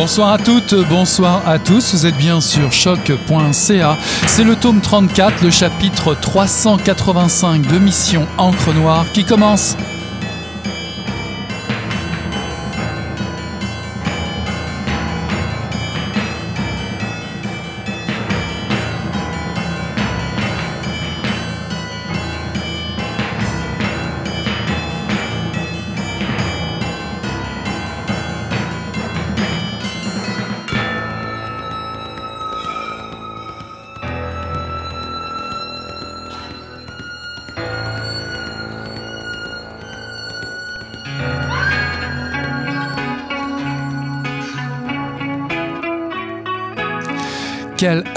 [0.00, 1.92] Bonsoir à toutes, bonsoir à tous.
[1.92, 3.98] Vous êtes bien sur choc.ca.
[4.26, 9.76] C'est le tome 34, le chapitre 385 de Mission Encre Noire qui commence.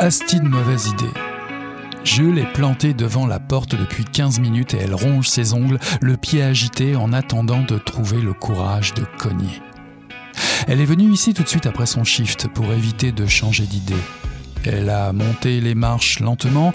[0.03, 1.13] Quelle hastide mauvaise idée.
[2.03, 6.17] Jules est planté devant la porte depuis 15 minutes et elle ronge ses ongles, le
[6.17, 9.61] pied agité en attendant de trouver le courage de cogner.
[10.67, 13.95] Elle est venue ici tout de suite après son shift pour éviter de changer d'idée.
[14.65, 16.73] Elle a monté les marches lentement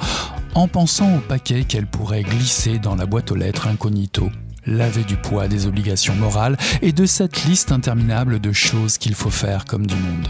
[0.54, 4.30] en pensant au paquet qu'elle pourrait glisser dans la boîte aux lettres incognito,
[4.64, 9.28] laver du poids des obligations morales et de cette liste interminable de choses qu'il faut
[9.28, 10.28] faire comme du monde.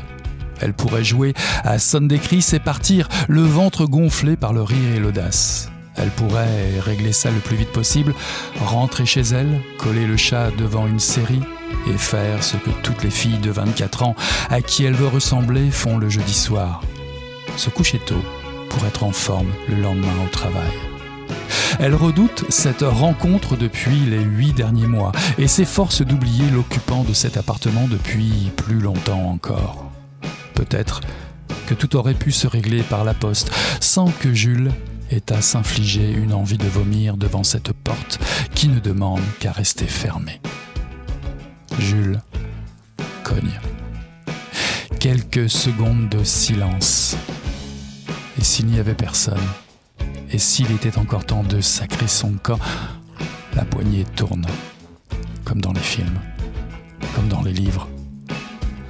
[0.61, 5.01] Elle pourrait jouer à Sunday Chris et partir, le ventre gonflé par le rire et
[5.01, 5.71] l'audace.
[5.97, 8.15] Elle pourrait régler ça le plus vite possible,
[8.61, 11.43] rentrer chez elle, coller le chat devant une série
[11.89, 14.17] et faire ce que toutes les filles de 24 ans
[14.49, 16.83] à qui elle veut ressembler font le jeudi soir.
[17.57, 18.23] Se coucher tôt
[18.71, 20.71] pour être en forme le lendemain au travail.
[21.81, 27.37] Elle redoute cette rencontre depuis les huit derniers mois et s'efforce d'oublier l'occupant de cet
[27.37, 29.89] appartement depuis plus longtemps encore
[30.59, 31.03] peut-être
[31.69, 34.73] que tout aurait pu se régler par la poste sans que Jules
[35.13, 38.19] ait à s'infliger une envie de vomir devant cette porte
[38.57, 40.41] qui ne demande qu'à rester fermée.
[41.79, 42.21] Jules
[43.23, 43.61] cogne.
[44.99, 47.17] Quelques secondes de silence.
[48.37, 49.47] Et s'il n'y avait personne,
[50.33, 52.59] et s'il était encore temps de sacrer son camp,
[53.55, 54.47] la poignée tourne,
[55.45, 56.19] comme dans les films,
[57.15, 57.89] comme dans les livres,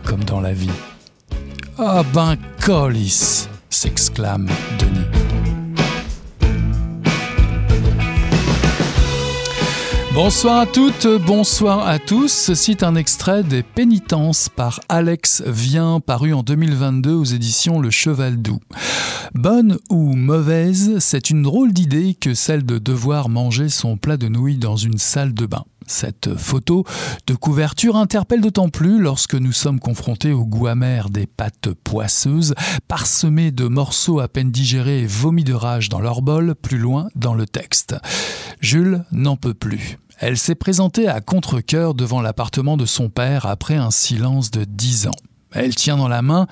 [0.05, 0.71] comme dans la vie.
[1.81, 4.49] Ah ben colis s'exclame
[4.81, 5.07] Denis.
[10.13, 12.33] Bonsoir à toutes, bonsoir à tous.
[12.33, 17.91] Ceci est un extrait des Pénitences par Alex Vient, paru en 2022 aux éditions Le
[17.91, 18.59] Cheval Doux.
[19.35, 24.27] Bonne ou mauvaise, c'est une drôle d'idée que celle de devoir manger son plat de
[24.27, 25.65] nouilles dans une salle de bain.
[25.89, 26.85] Cette photo
[27.27, 32.55] de couverture interpelle d'autant plus lorsque nous sommes confrontés au goût amer des pâtes poisseuses,
[32.89, 37.09] parsemées de morceaux à peine digérés et vomis de rage dans leur bol, plus loin
[37.17, 37.97] dans le texte.
[38.61, 39.99] Jules n'en peut plus.
[40.19, 45.07] Elle s'est présentée à contre-coeur devant l'appartement de son père après un silence de dix
[45.07, 45.19] ans.
[45.53, 46.47] Elle tient dans la main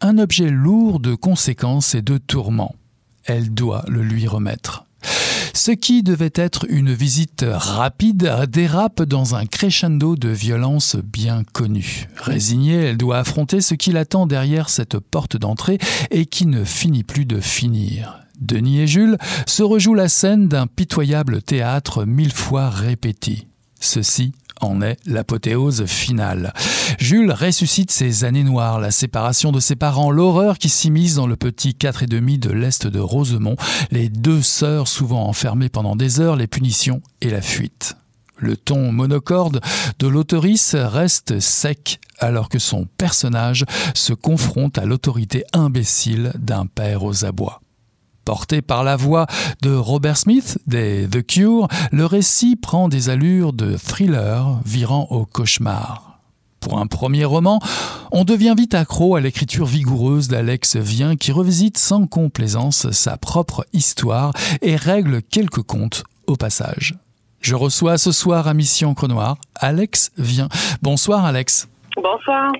[0.00, 2.76] un objet lourd de conséquences et de tourments.
[3.24, 4.85] Elle doit le lui remettre.
[5.54, 12.08] Ce qui devait être une visite rapide dérape dans un crescendo de violence bien connue.
[12.16, 15.78] Résignée, elle doit affronter ce qui l'attend derrière cette porte d'entrée
[16.10, 18.20] et qui ne finit plus de finir.
[18.40, 23.48] Denis et Jules se rejouent la scène d'un pitoyable théâtre mille fois répété.
[23.80, 26.52] Ceci en est l'apothéose finale.
[26.98, 31.36] Jules ressuscite ses années noires, la séparation de ses parents, l'horreur qui s'immisce dans le
[31.36, 33.56] petit 4 et demi de l'est de Rosemont,
[33.90, 37.96] les deux sœurs souvent enfermées pendant des heures, les punitions et la fuite.
[38.38, 39.60] Le ton monocorde
[39.98, 43.64] de l'autorice reste sec alors que son personnage
[43.94, 47.60] se confronte à l'autorité imbécile d'un père aux abois.
[48.26, 49.26] Porté par la voix
[49.62, 55.24] de Robert Smith des The Cure, le récit prend des allures de thriller virant au
[55.24, 56.18] cauchemar.
[56.58, 57.60] Pour un premier roman,
[58.10, 63.64] on devient vite accro à l'écriture vigoureuse d'Alex Vien qui revisite sans complaisance sa propre
[63.72, 66.96] histoire et règle quelques comptes au passage.
[67.40, 70.48] Je reçois ce soir à Mission Cronoir Alex Vien.
[70.82, 71.68] Bonsoir Alex.
[71.94, 72.50] Bonsoir.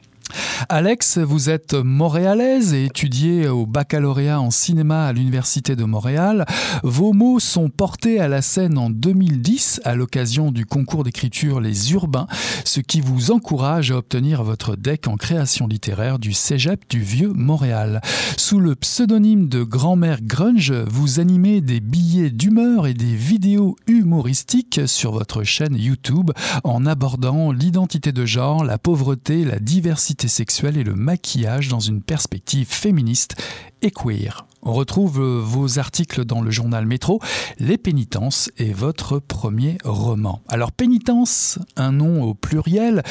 [0.68, 6.46] Alex, vous êtes montréalaise et étudiez au baccalauréat en cinéma à l'Université de Montréal.
[6.82, 11.92] Vos mots sont portés à la scène en 2010 à l'occasion du concours d'écriture Les
[11.92, 12.26] Urbains,
[12.64, 17.32] ce qui vous encourage à obtenir votre deck en création littéraire du Cégep du Vieux
[17.32, 18.00] Montréal.
[18.36, 24.80] Sous le pseudonyme de Grand-mère Grunge, vous animez des billets d'humeur et des vidéos humoristiques
[24.86, 26.30] sur votre chaîne YouTube
[26.64, 32.02] en abordant l'identité de genre, la pauvreté, la diversité sexuelle et le maquillage dans une
[32.02, 33.36] perspective féministe
[33.82, 34.46] et queer.
[34.62, 37.20] On retrouve vos articles dans le journal Métro.
[37.60, 40.42] Les pénitences est votre premier roman.
[40.48, 43.02] Alors pénitence, un nom au pluriel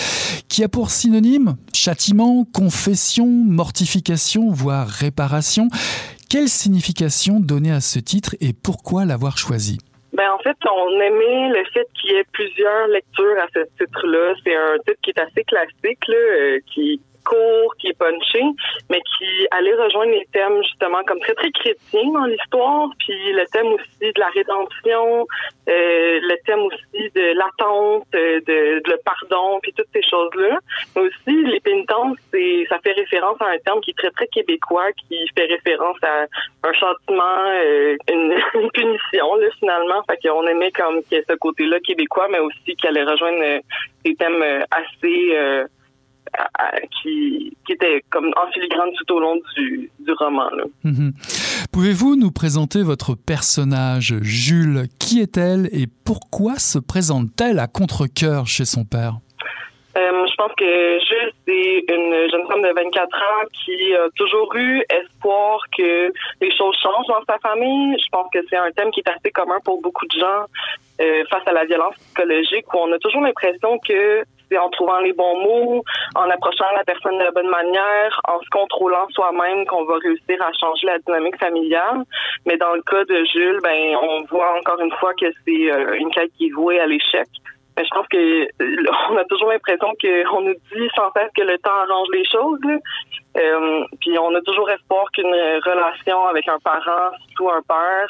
[0.50, 5.70] qui a pour synonyme châtiment, confession, mortification, voire réparation.
[6.28, 9.78] Quelle signification donner à ce titre et pourquoi l'avoir choisi?
[10.16, 14.34] Ben en fait, on aimait le fait qu'il y ait plusieurs lectures à ce titre-là.
[14.44, 18.44] C'est un titre qui est assez classique, là, euh, qui court, qui est punché,
[18.90, 23.46] mais qui allait rejoindre les thèmes justement comme très très chrétiens dans l'histoire, puis le
[23.52, 25.28] thème aussi de la rédemption,
[25.68, 30.60] euh, le thème aussi de l'attente, euh, de, le pardon, puis toutes ces choses-là.
[30.96, 32.18] Mais aussi les pénitences,
[32.70, 36.26] ça fait référence à un terme qui est très très québécois, qui fait référence à
[36.64, 38.36] un châtiment, euh, une,
[38.74, 39.26] punition
[39.60, 40.04] finalement.
[40.10, 43.62] Fait qu'on aimait comme qu'il y ait ce côté-là québécois, mais aussi qu'elle allait rejoindre
[44.04, 45.66] des thèmes assez
[47.02, 50.50] qui, qui, était comme en filigrane tout au long du, du roman.
[50.84, 51.14] Mhm.
[51.72, 54.84] Pouvez-vous nous présenter votre personnage, Jules?
[55.00, 59.16] Qui est-elle et pourquoi se présente-t-elle à contre-coeur chez son père?
[59.98, 64.54] Euh, je pense que Jules, c'est une jeune femme de 24 ans qui a toujours
[64.56, 66.12] eu espoir que
[66.42, 67.96] les choses changent dans sa famille.
[68.04, 70.46] Je pense que c'est un thème qui est assez commun pour beaucoup de gens
[71.00, 74.24] euh, face à la violence psychologique, où on a toujours l'impression que
[74.58, 75.84] en trouvant les bons mots,
[76.16, 80.42] en approchant la personne de la bonne manière, en se contrôlant soi-même qu'on va réussir
[80.42, 82.04] à changer la dynamique familiale.
[82.46, 85.94] Mais dans le cas de Jules, ben on voit encore une fois que c'est euh,
[85.96, 87.28] une quête qui est vouée à l'échec.
[87.78, 88.48] Mais je pense que
[89.12, 92.60] on a toujours l'impression qu'on nous dit sans cesse que le temps arrange les choses.
[93.38, 98.08] Euh, puis on a toujours espoir qu'une relation avec un parent, surtout un père,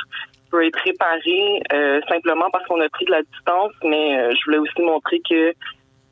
[0.51, 3.73] peut être réparée euh, simplement parce qu'on a pris de la distance.
[3.83, 5.53] Mais je voulais aussi montrer que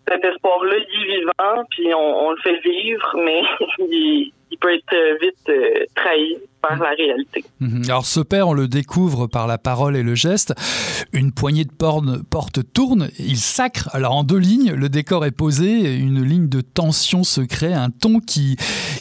[0.07, 3.41] cet espoir-là, il est vivant, puis on, on, le fait vivre, mais
[3.79, 7.43] il, il peut être vite euh, trahi par la réalité.
[7.59, 7.83] Mhm.
[7.85, 10.53] Alors ce père, on le découvre par la parole et le geste.
[11.11, 13.89] Une poignée de portes tourne, il sacre.
[13.93, 17.89] Alors en deux lignes, le décor est posé, une ligne de tension se crée, un
[17.89, 18.55] ton qui,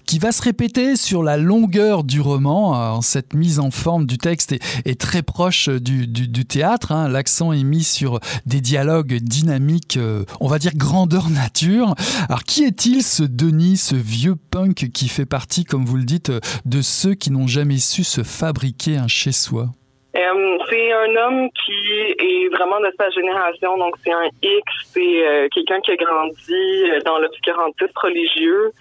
[0.07, 3.01] qui va se répéter sur la longueur du roman.
[3.01, 6.93] Cette mise en forme du texte est, très proche du théâtre.
[6.93, 7.09] Hein.
[7.09, 11.95] L'accent est mis sur des dialogues dynamiques, euh, on va dire grandeur nature.
[12.29, 16.33] Alors qui est-il ce Denis, ce vieux punk qui fait partie, comme vous le dites,
[16.65, 19.67] de ceux qui n'ont jamais su se fabriquer un chez-soi?
[20.15, 25.27] Euh, c'est un homme qui est vraiment de sa génération, donc c'est un X, c'est
[25.27, 28.73] euh, quelqu'un qui a grandi euh, dans l'obscurantisme religieux,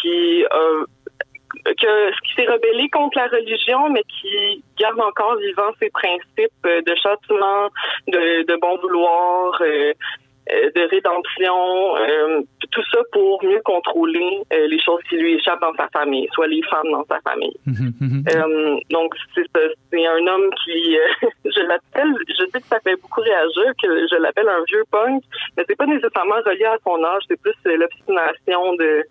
[0.00, 0.44] qui
[1.64, 6.94] que, qui s'est rebellé contre la religion, mais qui garde encore vivant ses principes de
[7.02, 7.68] châtiment,
[8.06, 9.60] de, de bon vouloir,
[10.48, 12.40] de rédemption, euh,
[12.70, 16.46] tout ça pour mieux contrôler euh, les choses qui lui échappent dans sa famille, soit
[16.46, 17.56] les femmes dans sa famille.
[17.66, 18.80] Mhm, mhm.
[18.90, 19.44] donc c'est
[19.90, 20.96] c'est un homme qui,
[21.44, 25.22] je l'appelle, je sais que ça fait beaucoup réagir que je l'appelle un vieux punk,
[25.56, 29.04] mais c'est pas nécessairement relié à son âge, c'est plus l'obstination de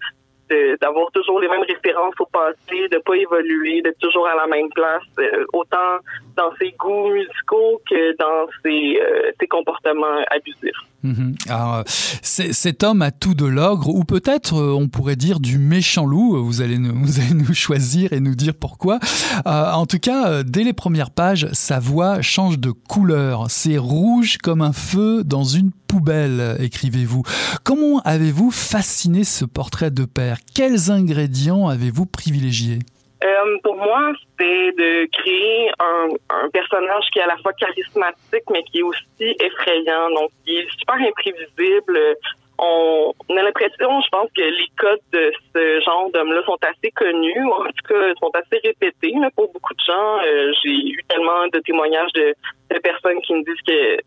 [0.81, 4.69] d'avoir toujours les mêmes références au passé, de pas évoluer, d'être toujours à la même
[4.69, 5.97] place, euh, autant
[6.35, 10.77] dans ses goûts musicaux que dans ses, euh, ses comportements abusifs.
[11.03, 11.35] Mhm.
[11.47, 11.83] Alors,
[12.21, 16.43] cet homme a tout de l'ogre, ou peut-être euh, on pourrait dire du méchant loup.
[16.43, 18.99] Vous allez nous, vous allez nous choisir et nous dire pourquoi.
[19.45, 23.45] Euh, en tout cas, dès les premières pages, sa voix change de couleur.
[23.49, 27.23] C'est rouge comme un feu dans une poubelle, écrivez-vous.
[27.63, 30.39] Comment avez-vous fasciné ce portrait de père?
[30.53, 32.79] Quels ingrédients avez-vous privilégiés?
[33.23, 38.63] Euh, pour moi, c'est de créer un, personnage qui est à la fois charismatique, mais
[38.63, 41.99] qui est aussi effrayant, donc qui est super imprévisible.
[42.59, 47.43] On, a l'impression, je pense, que les codes de ce genre d'homme-là sont assez connus,
[47.43, 50.19] ou en tout cas sont assez répétés là, pour beaucoup de gens.
[50.25, 52.35] Euh, J'ai eu tellement de témoignages de,
[52.83, 53.97] personnes qui me disent que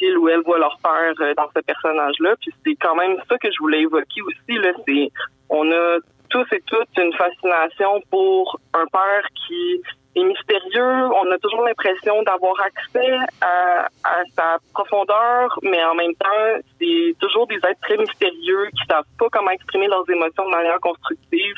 [0.00, 2.36] il ou elle voit leur père euh, dans ce personnage-là.
[2.40, 4.58] Puis c'est quand même ça que je voulais évoquer aussi.
[4.58, 5.10] Là, c'est
[5.50, 5.98] on a
[6.30, 6.62] tous et
[7.00, 9.80] une fascination pour un père qui
[10.14, 11.06] est mystérieux.
[11.22, 17.14] On a toujours l'impression d'avoir accès à, à, sa profondeur, mais en même temps, c'est
[17.20, 21.54] toujours des êtres très mystérieux qui savent pas comment exprimer leurs émotions de manière constructive.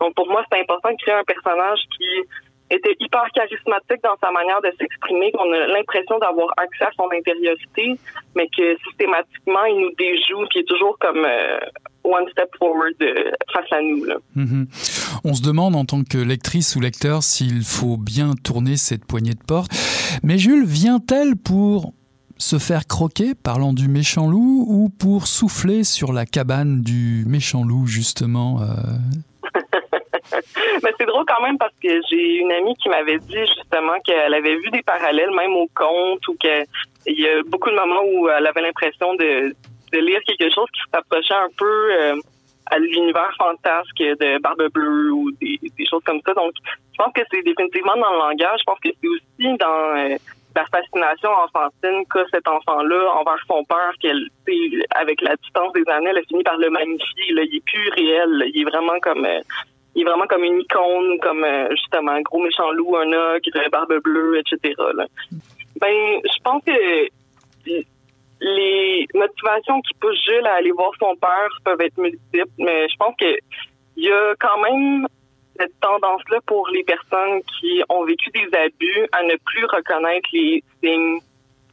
[0.00, 2.24] Donc pour moi, c'est important de créer un personnage qui
[2.70, 7.08] était hyper charismatique dans sa manière de s'exprimer, qu'on a l'impression d'avoir accès à son
[7.12, 7.98] intériorité,
[8.36, 11.58] mais que systématiquement, il nous déjoue, qui est toujours comme euh,
[12.04, 14.04] one step forward euh, face à nous.
[14.04, 14.16] Là.
[14.34, 15.20] Mm -hmm.
[15.24, 19.34] On se demande en tant que lectrice ou lecteur s'il faut bien tourner cette poignée
[19.34, 19.70] de porte.
[20.22, 21.92] Mais Jules, vient-elle pour
[22.38, 27.64] se faire croquer parlant du méchant loup ou pour souffler sur la cabane du méchant
[27.64, 28.64] loup justement euh...
[30.84, 34.34] Mais c'est drôle quand même parce que j'ai une amie qui m'avait dit justement qu'elle
[34.34, 36.66] avait vu des parallèles même au conte ou qu'il
[37.06, 39.54] y a beaucoup de moments où elle avait l'impression de,
[39.92, 42.16] lire quelque chose qui s'approchait un peu euh,
[42.66, 45.58] à l'univers fantasque de Barbe Bleue ou des,
[45.88, 46.32] choses comme ça.
[46.34, 48.60] Donc, je pense que c'est définitivement dans le langage.
[48.60, 50.16] Je pense que c'est aussi dans euh,
[50.54, 54.28] la fascination enfantine qu'a cet enfant-là envers son père, qu'elle,
[54.90, 57.24] avec la distance des années, elle a fini par le magnifier.
[57.28, 58.44] Il est plus réel.
[58.54, 59.40] Il est vraiment comme euh,
[59.94, 64.00] il est vraiment comme une icône, comme justement un gros méchant loup, un ogre, barbe
[64.02, 64.74] bleue, etc.
[65.80, 67.90] Ben, je pense que
[68.40, 72.96] les motivations qui poussent Jules à aller voir son père peuvent être multiples, mais je
[72.96, 73.36] pense que
[73.96, 75.06] il y a quand même
[75.58, 80.64] cette tendance-là pour les personnes qui ont vécu des abus à ne plus reconnaître les
[80.82, 81.20] signes,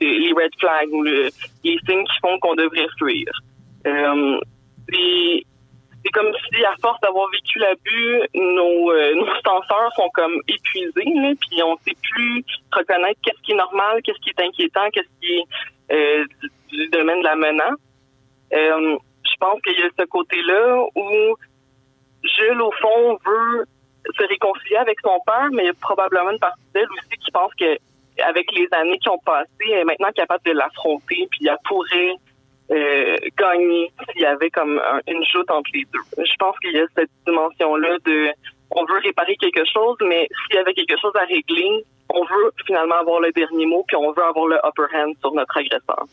[0.01, 1.29] les red flags ou les
[1.63, 3.31] signes qui font qu'on devrait fuir.
[3.85, 4.39] Euh,
[6.03, 11.11] c'est comme si, à force d'avoir vécu l'abus, nos, euh, nos senseurs sont comme épuisés,
[11.15, 15.19] là, puis on sait plus reconnaître qu'est-ce qui est normal, qu'est-ce qui est inquiétant, qu'est-ce
[15.19, 15.43] qui est
[15.91, 16.25] euh,
[16.71, 17.79] du, domaine de la menace.
[18.53, 21.35] Euh, je pense qu'il y a ce côté-là où
[22.23, 23.65] Jules, au fond, veut
[24.17, 27.31] se réconcilier avec son père, mais il y a probablement une partie d'elle aussi qui
[27.31, 27.77] pense que
[28.23, 32.15] avec les années qui ont passé, elle est maintenant capable de l'affronter, puis elle pourrait
[32.71, 36.23] euh, gagner s'il y avait comme une joute entre les deux.
[36.23, 38.31] Je pense qu'il y a cette dimension-là de
[38.71, 42.51] on veut réparer quelque chose, mais s'il y avait quelque chose à régler, on veut
[42.65, 46.05] finalement avoir le dernier mot, puis on veut avoir le upper hand sur notre agresseur.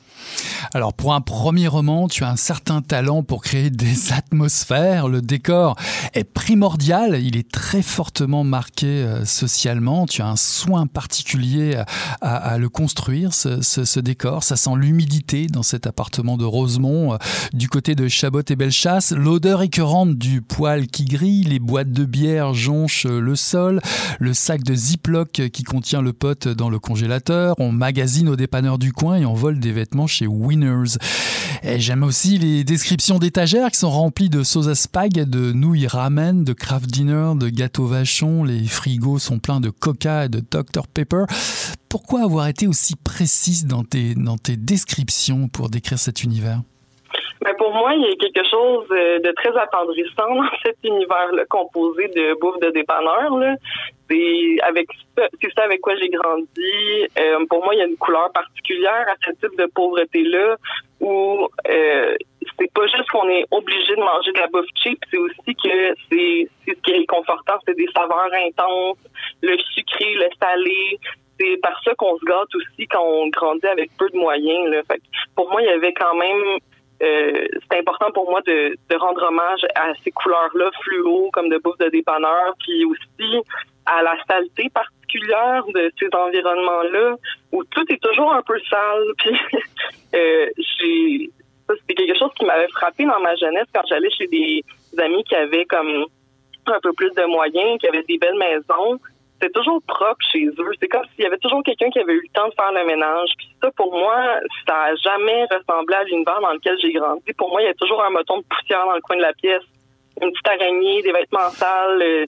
[0.72, 5.08] Alors pour un premier roman, tu as un certain talent pour créer des atmosphères.
[5.08, 5.76] Le décor
[6.14, 10.06] est primordial, il est très fortement marqué euh, socialement.
[10.06, 11.80] Tu as un soin particulier
[12.20, 14.42] à, le construire, ce, décor.
[14.42, 17.16] Ça sent l'humidité dans cet appartement de Rosemont, euh,
[17.52, 19.12] du côté de Chabot et Bellechasse.
[19.12, 23.80] L'odeur écœurante du poêle qui grille, les boîtes de bière jonchent le sol,
[24.18, 27.54] le sac de Ziploc qui contient le pote dans le congélateur.
[27.58, 30.96] On magasine au dépanneur du coin et on vole des vêtements chez Winners.
[31.76, 36.44] J'aime aussi les descriptions d'étagères qui sont remplies de sauce à spag, de nouilles ramen,
[36.44, 38.44] de craft dinner, de gâteaux vachon.
[38.44, 41.24] Les frigos sont pleins de coca et de Dr Pepper.
[41.88, 46.62] Pourquoi avoir été aussi précise dans tes, dans tes descriptions pour décrire cet univers?
[47.42, 51.44] Mais ben, pour moi, il y a quelque chose de très attendrissant dans cet univers-là
[51.46, 53.32] composé de bouffe de dépanneur.
[54.10, 57.06] C'est avec c'est ça avec quoi j'ai grandi.
[57.18, 60.56] Euh, pour moi, il y a une couleur particulière à ce type de pauvreté-là
[61.00, 62.16] où euh,
[62.58, 65.94] c'est pas juste qu'on est obligé de manger de la bouffe cheap, c'est aussi que
[66.10, 68.98] c'est ce qui est réconfortant, c'est des saveurs intenses,
[69.42, 70.98] le sucré, le salé.
[71.38, 74.70] C'est par ça qu'on se gâte aussi quand on grandit avec peu de moyens.
[74.70, 74.82] Là.
[75.34, 76.58] Pour moi, il y avait quand même
[77.02, 81.78] euh, c'est important pour moi de, rendre hommage à ces couleurs-là fluo, comme de bouffe
[81.78, 83.42] de dépanneur, puis aussi
[83.86, 87.16] à la saleté particulière de ces environnements-là,
[87.52, 89.04] où tout est toujours un peu sale.
[89.18, 89.36] Puis
[90.14, 90.48] euh,
[91.80, 94.64] c'était quelque chose qui m'avait frappé dans ma jeunesse quand j'allais chez des
[94.98, 96.06] amis qui avaient comme
[96.66, 98.98] un peu plus de moyens, qui avaient des belles maisons
[99.34, 100.70] c'était toujours propre chez eux.
[100.80, 102.86] C'est comme s'il y avait toujours quelqu'un qui avait eu le temps de faire le
[102.86, 103.30] ménage.
[103.36, 104.16] Puis ça, pour moi,
[104.66, 107.32] ça n'a jamais ressemblé à l'univers dans lequel j'ai grandi.
[107.36, 109.32] Pour moi, il y a toujours un moton de poussière dans le coin de la
[109.32, 109.62] pièce,
[110.22, 112.02] une petite araignée, des vêtements sales.
[112.02, 112.26] Euh,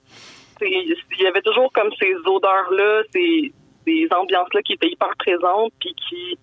[0.61, 3.53] il y avait toujours comme ces odeurs-là, ces,
[3.85, 6.37] ces ambiances-là qui étaient hyper présentes, puis qui,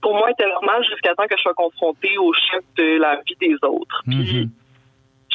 [0.00, 3.36] pour moi, étaient normales jusqu'à temps que je sois confrontée au choc de la vie
[3.40, 4.02] des autres.
[4.06, 4.48] Mm-hmm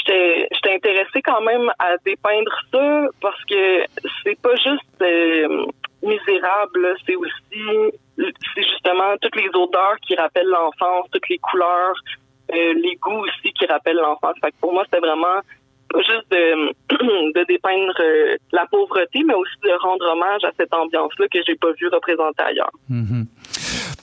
[0.05, 3.83] j'étais intéressée quand même à dépeindre ça parce que
[4.23, 5.65] c'est pas juste euh,
[6.01, 11.95] misérable, c'est aussi c'est justement toutes les odeurs qui rappellent l'enfance, toutes les couleurs,
[12.51, 14.35] euh, les goûts aussi qui rappellent l'enfance.
[14.59, 15.39] Pour moi, c'était vraiment
[15.89, 16.67] pas juste de,
[17.33, 21.55] de dépeindre euh, la pauvreté, mais aussi de rendre hommage à cette ambiance-là que j'ai
[21.55, 22.71] pas vu représentée ailleurs.
[22.91, 23.25] Mm-hmm.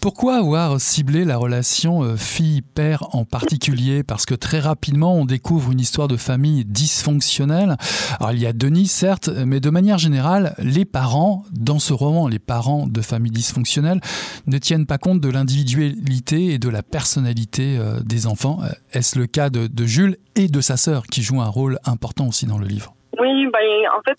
[0.01, 4.03] Pourquoi avoir ciblé la relation euh, fille-père en particulier?
[4.03, 7.77] Parce que très rapidement, on découvre une histoire de famille dysfonctionnelle.
[8.19, 12.29] Alors, il y a Denis, certes, mais de manière générale, les parents, dans ce roman,
[12.29, 14.01] les parents de familles dysfonctionnelles,
[14.47, 18.61] ne tiennent pas compte de l'individualité et de la personnalité euh, des enfants.
[18.63, 22.27] Euh, est-ce le cas de, Jules et de sa sœur, qui jouent un rôle important
[22.27, 22.95] aussi dans le livre?
[23.19, 23.61] Oui, ben,
[23.95, 24.17] en fait,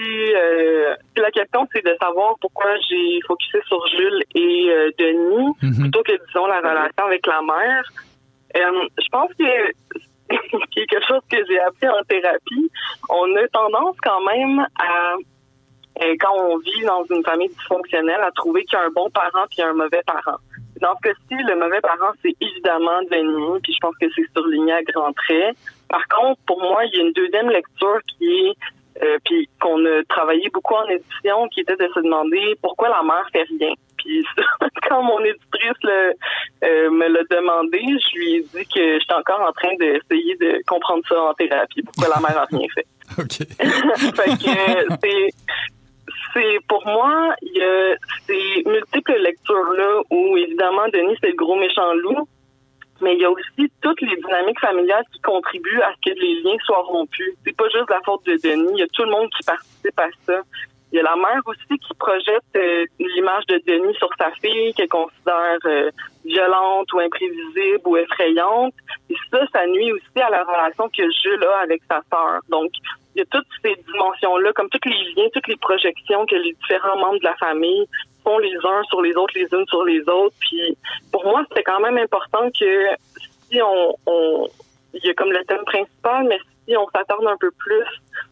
[0.00, 5.82] euh, la question, c'est de savoir pourquoi j'ai focusé sur Jules et euh, Denis mhm.
[5.82, 7.84] plutôt que, disons, la relation avec la mère.
[8.56, 10.34] Euh, je pense que
[10.74, 12.70] quelque chose que j'ai appris en thérapie,
[13.08, 15.14] on a tendance quand même à,
[16.20, 19.46] quand on vit dans une famille dysfonctionnelle, à trouver qu'il y a un bon parent
[19.50, 20.38] puis un mauvais parent.
[20.80, 24.72] dans ce cas-ci, le mauvais parent, c'est évidemment Denis, puis je pense que c'est surligné
[24.72, 25.56] à grands traits.
[25.88, 28.54] Par contre, pour moi, il y a une deuxième lecture qui est
[29.02, 33.02] euh, puis qu'on a travaillé beaucoup en édition, qui était de se demander pourquoi la
[33.02, 33.74] mère fait rien.
[33.98, 34.24] Puis
[34.88, 39.52] quand mon éditrice euh, me l'a demandé, je lui ai dit que j'étais encore en
[39.52, 42.86] train d'essayer de comprendre ça en thérapie, pourquoi la mère a rien fait.
[43.18, 43.38] OK.
[44.16, 45.28] fait que c'est
[46.34, 47.94] c'est pour moi, il y a
[48.26, 52.28] ces multiples lectures-là où évidemment Denis c'est le gros méchant loup,
[53.02, 56.42] mais il y a aussi toutes les dynamiques familiales qui contribuent à ce que les
[56.42, 57.34] liens soient rompus.
[57.44, 59.98] C'est pas juste la faute de Denis, il y a tout le monde qui participe
[59.98, 60.42] à ça.
[60.92, 64.74] Il y a la mère aussi qui projette euh, l'image de Denis sur sa fille
[64.74, 65.90] qu'elle considère euh,
[66.22, 68.74] violente ou imprévisible ou effrayante.
[69.08, 72.40] Et ça, ça nuit aussi à la relation que Jules a avec sa sœur.
[72.50, 72.70] Donc,
[73.14, 76.52] il y a toutes ces dimensions-là, comme tous les liens, toutes les projections que les
[76.52, 77.86] différents membres de la famille
[78.22, 80.34] font les uns sur les autres, les unes sur les autres.
[80.40, 80.76] Puis
[81.10, 82.86] pour moi, c'était quand même important que
[83.50, 84.46] si on, on
[84.94, 87.84] il y a comme le thème principal, mais si on s'attarde un peu plus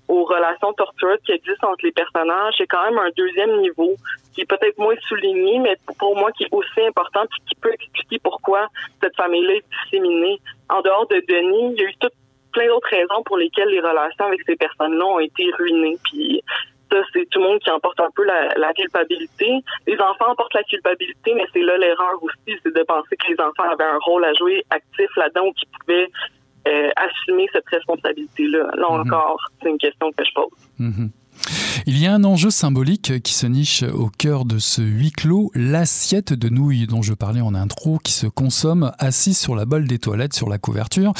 [0.09, 3.95] aux relations tortueuses qui existent entre les personnages, c'est quand même un deuxième niveau
[4.35, 7.73] qui est peut-être moins souligné, mais pour moi qui est aussi important puis qui peut
[7.73, 8.69] expliquer pourquoi
[9.03, 10.41] cette famille-là est disséminée.
[10.69, 12.09] En dehors de Denis, il y a eu tout,
[12.53, 15.99] plein d'autres raisons pour lesquelles les relations avec ces personnes-là ont été ruinées.
[16.05, 16.43] Puis
[16.91, 19.61] ça, c'est tout le monde qui emporte un peu la, culpabilité.
[19.87, 23.41] Les enfants emportent la culpabilité, mais c'est là l'erreur aussi, c'est de penser que les
[23.41, 26.09] enfants avaient un rôle à jouer actif là-dedans ou qu'ils pouvaient
[26.69, 28.71] euh, assumer cette responsabilité-là.
[28.75, 29.01] Là mhm.
[29.01, 30.71] encore, c'est une question que je pose.
[30.79, 31.11] Mhm.
[31.87, 35.51] Il y a un enjeu symbolique qui se niche au cœur de ce huis clos,
[35.55, 39.89] l'assiette de nouilles dont je parlais en intro, qui se consomme assis sur la bolle
[39.89, 41.13] des toilettes, sur la couverture.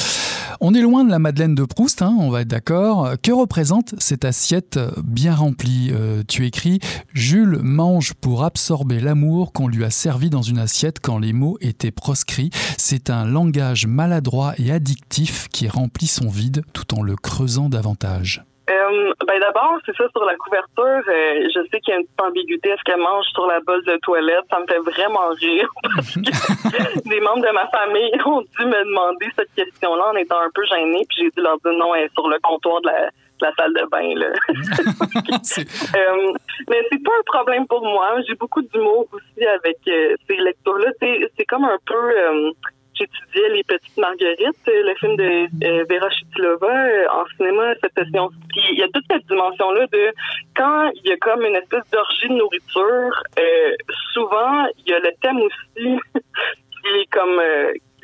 [0.59, 3.13] On est loin de la Madeleine de Proust, hein, on va être d'accord.
[3.23, 6.79] Que représente cette assiette bien remplie euh, Tu écris
[7.13, 11.57] Jules mange pour absorber l'amour qu'on lui a servi dans une assiette quand les mots
[11.61, 12.51] étaient proscrits.
[12.77, 18.43] C'est un langage maladroit et addictif qui remplit son vide tout en le creusant davantage.
[18.91, 21.01] Euh, ben d'abord, c'est ça sur la couverture.
[21.07, 22.69] Euh, je sais qu'il y a une petite ambiguïté.
[22.69, 24.45] Est-ce qu'elle mange sur la bosse de toilette?
[24.49, 28.85] Ça me fait vraiment rire parce que des membres de ma famille ont dû me
[28.85, 31.05] demander cette question-là en étant un peu gênée.
[31.09, 33.85] Puis j'ai dû leur dire non, elle est sur le comptoir de la, salle de
[33.89, 34.13] bain.
[34.15, 34.27] Là.
[35.97, 36.33] euh,
[36.69, 38.21] mais c'est pas un problème pour moi.
[38.27, 40.91] J'ai beaucoup d'humour aussi avec euh, ces lectures-là.
[40.99, 42.53] C'est comme un peu
[42.93, 47.93] j'étudiais Les Petites Marguerites, euh, le film de euh, Vera Chitilova euh, en cinéma cette
[47.93, 48.29] session.
[48.55, 50.13] il y a toute cette dimension-là de
[50.55, 53.23] quand il y a comme une espèce d'orgie de nourriture,
[54.13, 57.41] souvent il y a le thème aussi qui est comme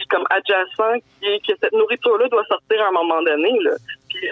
[0.10, 3.60] comme adjacent, qui est que cette nourriture-là doit sortir à un moment donné.
[3.62, 3.72] Là.
[4.08, 4.30] Puis,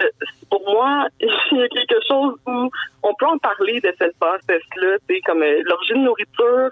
[0.48, 2.70] pour moi, il y a quelque chose où
[3.02, 6.70] on peut en parler de cette bassesse-là, comme l'orgie de nourriture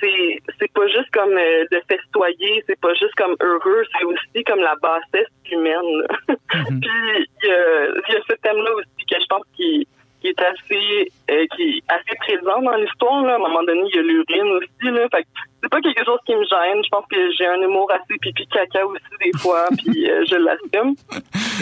[0.00, 4.44] c'est c'est pas juste comme euh, de festoyer, c'est pas juste comme heureux, c'est aussi
[4.44, 6.06] comme la bassesse humaine.
[6.28, 6.80] Mhm.
[6.80, 9.86] Puis il y, a ce thème-là aussi que je pense qui
[10.20, 13.24] qui est assez euh, qui est assez présent dans l'histoire.
[13.24, 14.90] À un moment donné, il y a l'urine aussi.
[14.90, 15.08] Là.
[15.10, 15.26] Fait
[15.62, 16.84] c'est pas quelque chose qui me gêne.
[16.84, 20.36] Je pense que j'ai un humour assez pipi caca aussi des fois, puis euh, je
[20.36, 20.94] l'assume.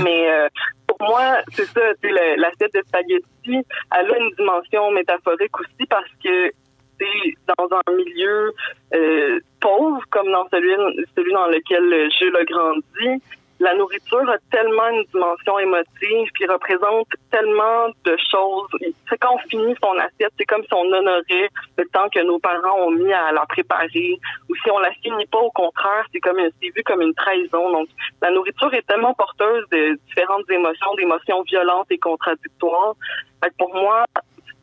[0.03, 0.49] Mais
[0.87, 1.81] pour moi, c'est ça,
[2.37, 6.53] l'assiette de spaghetti, elle a une dimension métaphorique aussi parce que
[7.58, 8.52] dans un milieu
[8.94, 10.72] euh, pauvre comme dans celui,
[11.16, 13.22] celui dans lequel Jules a grandi,
[13.61, 18.68] la nourriture a tellement une dimension émotive, puis représente tellement de choses.
[19.08, 22.38] C'est quand on finit son assiette, c'est comme si on honorait le temps que nos
[22.38, 24.18] parents ont mis à la préparer.
[24.48, 27.72] Ou si on la finit pas, au contraire, c'est comme c'est vu comme une trahison.
[27.72, 27.88] Donc,
[28.22, 32.94] la nourriture est tellement porteuse de différentes émotions, d'émotions violentes et contradictoires.
[33.42, 34.04] Fait pour moi,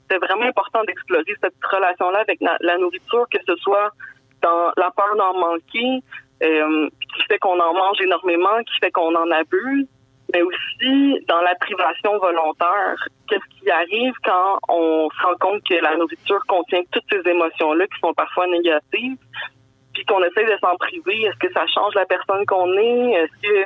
[0.09, 3.91] c'est vraiment important d'explorer cette relation-là avec la, nourriture, que ce soit
[4.41, 6.03] dans la peur d'en manquer,
[6.43, 9.87] euh, qui fait qu'on en mange énormément, qui fait qu'on en abuse,
[10.33, 13.07] mais aussi dans la privation volontaire.
[13.27, 17.87] Qu'est-ce qui arrive quand on se rend compte que la nourriture contient toutes ces émotions-là
[17.87, 19.17] qui sont parfois négatives,
[19.93, 21.23] puis qu'on essaie de s'en priver?
[21.23, 23.11] Est-ce que ça change la personne qu'on est?
[23.11, 23.65] Est-ce que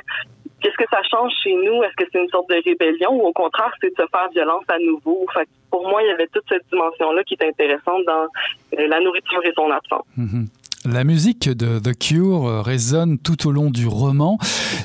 [0.60, 1.82] Qu'est-ce que ça change chez nous?
[1.82, 4.64] Est-ce que c'est une sorte de rébellion ou au contraire, c'est de se faire violence
[4.68, 5.26] à nouveau?
[5.70, 8.26] Pour moi, il y avait toute cette dimension-là qui est intéressante dans
[8.78, 10.04] euh, la nourriture et son absence.
[10.18, 10.46] Mm-hmm.
[10.86, 14.38] La musique de The Cure euh, résonne tout au long du roman,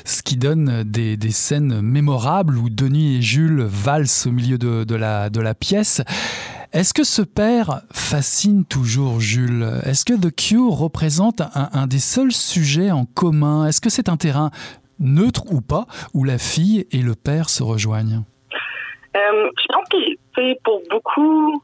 [0.04, 5.54] ce qui donne des, scènes mémorables où Denis et Jules valsent au milieu de, la,
[5.54, 6.02] pièce.
[6.72, 9.66] Est-ce que ce père fascine toujours Jules?
[9.84, 13.66] Est-ce que The Cure représente un des seuls sujets en commun?
[13.66, 14.50] Est-ce que c'est un terrain
[14.98, 18.24] neutre ou pas, où la fille et le père se rejoignent?
[19.16, 21.62] Euh, Je pense que pour beaucoup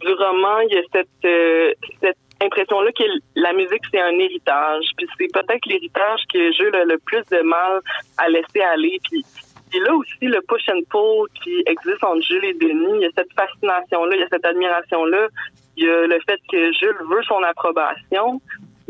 [0.00, 3.04] du roman, il y a cette, euh, cette impression-là que
[3.36, 4.84] la musique, c'est un héritage.
[4.96, 7.80] Puis c'est peut-être l'héritage que j'ai le, le, plus de mal
[8.18, 8.98] à laisser aller.
[9.10, 9.24] Puis,
[9.70, 13.06] puis là aussi, le push and pull qui existe entre Jules et Denis, il y
[13.06, 15.28] a cette fascination-là, il y a cette admiration-là.
[15.76, 18.40] Il y a le fait que Jules veut son approbation.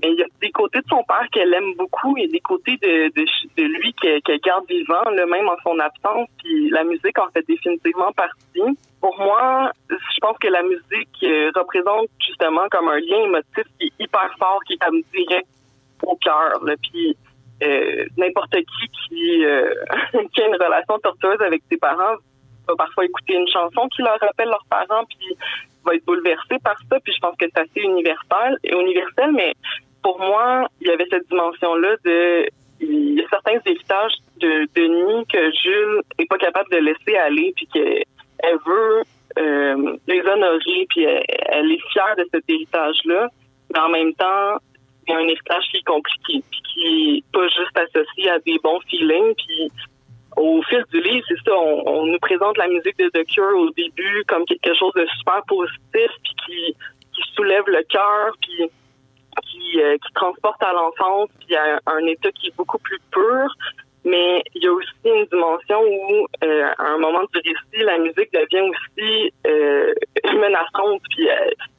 [0.05, 3.63] Il y a des côtés de son père qu'elle aime beaucoup et des côtés de,
[3.63, 6.29] lui qu'elle garde vivant, le même en son absence.
[6.43, 8.79] Puis la musique en fait définitivement partie.
[9.01, 13.87] Pour moi, je pense que la musique euh, représente justement comme un lien émotif qui
[13.87, 15.49] est hyper fort, qui est comme direct
[16.05, 16.61] au cœur.
[16.83, 17.17] Puis
[17.63, 19.73] euh, n'importe qui qui, euh,
[20.35, 22.17] qui a une relation tortueuse avec ses parents
[22.69, 25.37] va parfois écouter une chanson qui leur rappelle leurs parents, puis
[25.85, 27.01] va être bouleversé par ça.
[27.01, 29.55] Puis je pense que c'est assez universel, universel, mais
[30.03, 32.49] pour moi, il y avait cette dimension-là de
[32.83, 37.53] il y a certains héritages de Denis que Jules est pas capable de laisser aller,
[37.55, 39.03] puis qu'elle veut
[39.39, 43.29] euh, les honorer, puis elle, est fière de cet héritage-là,
[43.73, 44.59] mais en même temps,
[45.07, 48.39] il y a un héritage qui est compliqué, puis qui est pas juste associé à
[48.41, 49.71] des bons feelings, puis
[50.37, 53.57] au fil du livre, c'est ça, on, on, nous présente la musique de The Cure
[53.59, 56.77] au début comme quelque chose de super positif, puis qui,
[57.15, 58.69] qui soulève le cœur, puis
[59.63, 63.55] qui, euh, qui transporte à l'enfance, puis à un état qui est beaucoup plus pur.
[64.05, 67.99] Mais il y a aussi une dimension où, euh, à un moment du récit, la
[67.99, 69.95] musique devient aussi euh,
[70.25, 71.03] menaçante.
[71.11, 71.29] Puis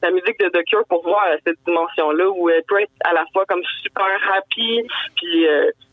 [0.02, 3.12] la musique de The Cure, pour moi, a cette dimension-là où elle peut être à
[3.12, 5.46] la fois comme super happy, puis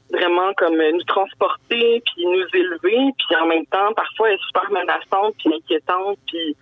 [0.09, 4.71] vraiment comme nous transporter, puis nous élever, puis en même temps, parfois, elle est super
[4.71, 6.55] menaçante, puis inquiétante, puis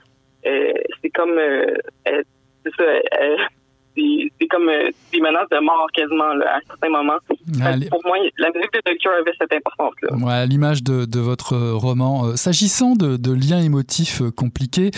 [0.44, 1.40] c'est comme...
[2.06, 2.86] c'est ça,
[4.40, 7.18] c'est comme euh, des menaces de mort quasiment là, à certains moments.
[7.28, 10.16] Pour moi, la musique de The Cure avait cette importance-là.
[10.18, 12.28] Ouais, à l'image de, de, votre roman.
[12.28, 14.92] Euh, s'agissant de, de, liens émotifs euh, compliqués,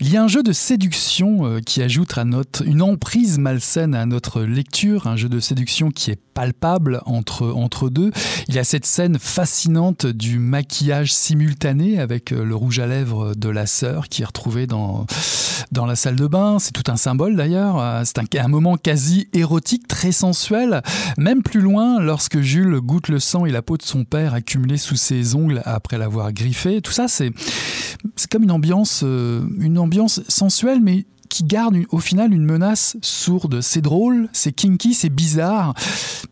[0.00, 4.06] il y a un jeu de séduction qui ajoute à notre, une emprise malsaine à
[4.06, 8.12] notre lecture, un jeu de séduction qui est palpable entre, entre deux.
[8.46, 13.48] Il y a cette scène fascinante du maquillage simultané avec le rouge à lèvres de
[13.48, 15.06] la sœur qui est retrouvée dans,
[15.72, 16.60] dans la salle de bain.
[16.60, 18.02] C'est tout un symbole d'ailleurs.
[18.04, 20.82] C'est un un moment quasi érotique, très sensuel,
[21.16, 24.76] même plus loin lorsque Jules goûte le sang et la peau de son père accumulée
[24.76, 26.80] sous ses ongles après l'avoir griffé.
[26.82, 27.32] Tout ça, c'est
[28.30, 33.60] comme une ambiance, euh, une ambiance sensuelle, mais qui garde au final une menace sourde.
[33.60, 35.74] C'est drôle, c'est kinky, c'est bizarre,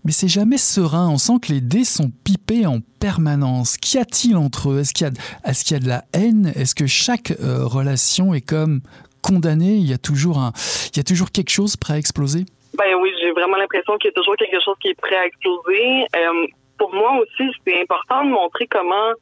[0.05, 1.09] mais c'est jamais serein.
[1.09, 3.77] On sent que les dés sont pipés en permanence.
[3.77, 4.81] Qu'y a-t-il entre eux?
[4.81, 6.53] Est-ce qu'il y, a de la haine?
[6.55, 8.81] Est-ce que chaque euh, relation est comme
[9.27, 10.53] condamné, il y a toujours un,
[10.93, 12.45] il y a toujours quelque chose prêt à exploser?
[12.79, 15.27] Ben oui, j'ai vraiment l'impression qu'il y a toujours quelque chose qui est prêt à
[15.27, 16.07] exploser.
[16.15, 16.47] Euh,
[16.79, 19.13] pour moi aussi, c'est important de montrer comment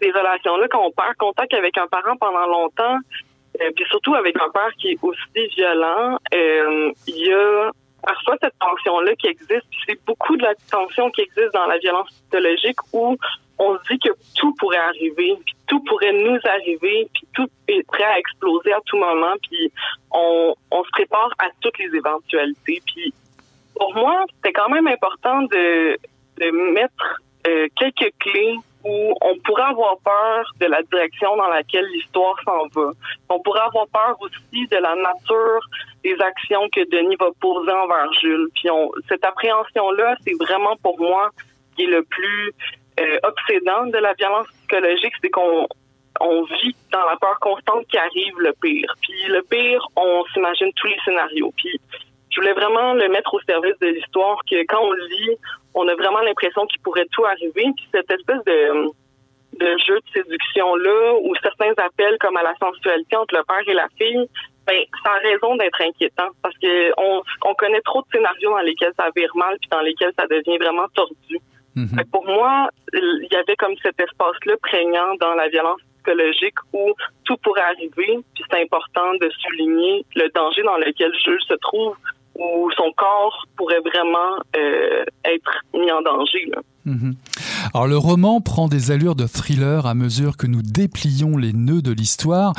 [0.00, 2.96] ces relations-là, quand on perd contact avec un parent pendant longtemps,
[3.60, 7.70] euh, puis surtout avec un père qui est aussi violent, euh, il y a
[8.02, 9.66] parfois cette tension-là qui existe.
[9.86, 13.16] C'est beaucoup de la tension qui existe dans la violence psychologique où
[13.60, 17.86] on se dit que tout pourrait arriver, puis tout pourrait nous arriver, puis tout est
[17.86, 19.70] prêt à exploser à tout moment, puis
[20.10, 22.82] on, se prépare à toutes les éventualités.
[22.86, 23.12] Puis
[23.74, 25.98] pour moi, c'était quand même important de,
[26.72, 32.36] mettre euh, quelques clés où on pourrait avoir peur de la direction dans laquelle l'histoire
[32.46, 32.92] s'en va.
[33.28, 35.60] On pourrait avoir peur aussi de la nature
[36.02, 38.48] des actions que Denis va poser envers Jules.
[38.54, 38.70] Puis
[39.06, 41.28] cette appréhension-là, c'est vraiment pour moi
[41.76, 42.54] qui est le plus
[43.00, 45.66] euh, obsédant de la violence psychologique, c'est qu'on
[46.20, 48.94] on vit dans la peur constante qui arrive le pire.
[49.00, 51.52] Puis le pire, on s'imagine tous les scénarios.
[51.56, 51.80] Puis
[52.30, 55.36] je voulais vraiment le mettre au service de l'histoire, que quand on lit,
[55.74, 57.66] on a vraiment l'impression qu'il pourrait tout arriver.
[57.76, 58.92] Puis cette espèce de,
[59.86, 63.88] jeu de séduction-là, où certains appellent comme à la sensualité entre le père et la
[63.98, 64.28] fille,
[64.66, 68.58] ben, ça a raison d'être inquiétant parce que on, on connaît trop de scénarios dans
[68.58, 71.38] lesquels ça vire mal puis dans lesquels ça devient vraiment tordu.
[71.76, 72.04] Mm-hmm.
[72.10, 77.36] Pour moi, il y avait comme cet espace-là prégnant dans la violence psychologique où tout
[77.38, 81.96] pourrait arriver, puis c'est important de souligner le danger dans lequel Jules se trouve,
[82.34, 86.46] où son corps pourrait vraiment euh, être mis en danger.
[86.46, 86.60] Là.
[86.90, 87.14] Mmh.
[87.74, 91.82] Alors le roman prend des allures de thriller à mesure que nous déplions les nœuds
[91.82, 92.52] de l'histoire.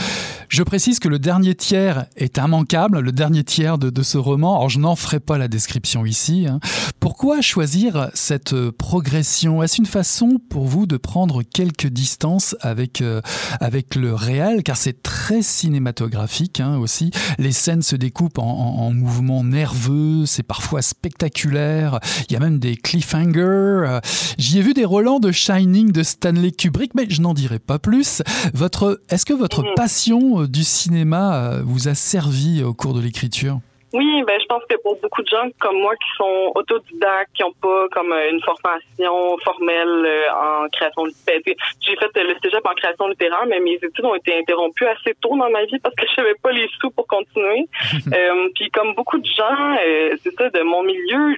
[0.49, 4.57] Je précise que le dernier tiers est immanquable, le dernier tiers de, ce roman.
[4.57, 6.45] Alors je n'en ferai pas la description ici.
[6.47, 6.59] Hein.
[6.99, 9.63] Pourquoi choisir cette progression?
[9.63, 13.21] Est-ce une façon pour vous de prendre quelques distances avec, euh,
[13.59, 14.63] avec le réel?
[14.63, 17.11] Car c'est très cinématographique hein, aussi.
[17.37, 21.99] Les scènes se découpent en, en, en mouvements nerveux, c'est parfois spectaculaire.
[22.29, 23.99] Il y a même des cliffhangers.
[24.37, 27.79] J'y ai vu des Roland de Shining de Stanley Kubrick, mais je n'en dirai pas
[27.79, 28.21] plus.
[28.53, 33.01] Votre, est-ce que votre passion euh, du cinéma euh, vous a servi au cours de
[33.01, 33.59] l'écriture?
[33.93, 37.43] Oui, ben je pense que pour beaucoup de gens comme moi qui sont autodidactes, qui
[37.43, 41.41] n'ont pas comme euh, une formation formelle euh, en création littéraire.
[41.45, 45.13] Ben, j'ai fait le cégep en création littéraire, mais mes études ont été interrompues assez
[45.21, 47.67] tôt dans ma vie parce que je n'avais pas les sous pour continuer.
[48.13, 51.35] euh, puis comme beaucoup de gens, euh, c'est ça, de mon milieu,